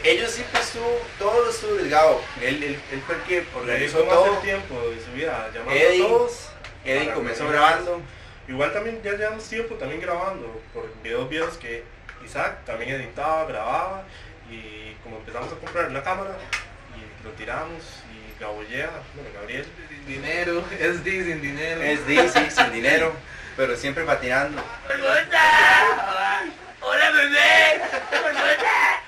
ellos 0.05 0.31
siempre 0.31 0.61
estuvo, 0.61 1.01
todos 1.17 1.47
los 1.47 1.55
estuvo 1.55 1.75
del 1.75 1.89
Gao. 1.89 2.21
Él, 2.41 2.63
él, 2.63 2.79
él 2.91 3.03
fue 3.05 3.15
el 3.15 3.21
que 3.23 3.45
organizó 3.55 3.99
¿Cómo 3.99 4.11
hace 4.11 4.21
todo. 4.21 4.35
el 4.35 4.41
tiempo 4.41 4.89
de 4.89 5.03
su 5.03 5.11
vida? 5.11 5.49
Llamando 5.53 5.73
Eddie, 5.73 6.03
a 6.03 6.07
todos. 6.07 6.49
Eddie 6.85 7.13
comenzó 7.13 7.47
grabando. 7.47 8.01
Igual 8.47 8.73
también 8.73 9.01
ya 9.03 9.13
llevamos 9.13 9.43
tiempo 9.49 9.75
también 9.75 10.01
grabando 10.01 10.61
por 10.73 10.87
videos 11.01 11.27
viejos 11.27 11.57
que 11.57 11.83
Isaac 12.23 12.63
también 12.65 12.91
editaba, 12.91 13.45
grababa 13.45 14.03
y 14.49 14.93
como 15.03 15.17
empezamos 15.17 15.51
a 15.51 15.55
comprar 15.55 15.91
la 15.91 16.03
cámara 16.03 16.37
y 16.95 17.25
lo 17.25 17.31
tiramos 17.31 17.81
y 18.11 18.39
Gabollea, 18.39 18.91
bueno 19.15 19.29
Gabriel, 19.33 19.65
Sin 19.89 20.05
dinero, 20.05 20.63
es 20.79 21.03
D 21.03 21.11
sin 21.23 21.41
dinero. 21.41 21.81
Es 21.81 22.05
D, 22.05 22.29
sí, 22.29 22.51
sin 22.51 22.71
dinero, 22.71 23.13
pero 23.57 23.75
siempre 23.75 24.03
patinando. 24.03 24.61
¡Hola, 26.81 27.11
bebé! 27.11 27.81
Hola, 28.21 29.01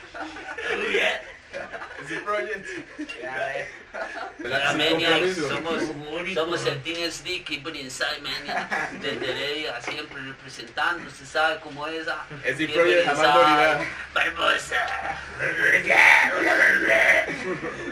Maniacs, 4.77 5.37
somos, 5.47 5.83
somos 6.33 6.65
el 6.67 6.81
Team 6.83 6.97
SD 7.11 7.43
Keeper 7.43 7.75
Inside 7.75 8.21
Maniac 8.21 8.91
desde 9.01 9.31
Heredia, 9.31 9.81
siempre 9.81 10.21
representando, 10.21 11.09
se 11.09 11.25
sabe 11.25 11.59
cómo 11.61 11.87
es. 11.87 12.07
ah, 12.07 12.25
SD 12.45 12.67
Project 12.69 13.05
jamás 13.07 13.35
morirá. 13.35 13.79
Barbosa. 14.13 14.75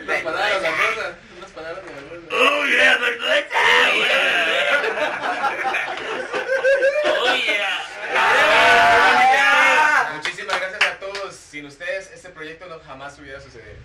Unas 0.04 0.22
palabras 0.22 0.62
famosas, 0.62 1.16
unas 1.38 1.52
palabras 1.52 1.84
famosas. 1.86 2.20
Oh 2.32 2.66
yeah, 2.66 2.98
Barbosa. 2.98 3.46
Oh 7.06 7.36
yeah. 7.36 7.82
Muchísimas 10.16 10.60
gracias 10.60 10.82
a 10.84 11.00
todos. 11.00 11.45
Sin 11.56 11.66
ustedes 11.68 12.12
este 12.14 12.28
proyecto 12.32 12.68
no 12.68 12.82
jamás 12.82 13.18
hubiera 13.18 13.40
sucedido. 13.40 13.78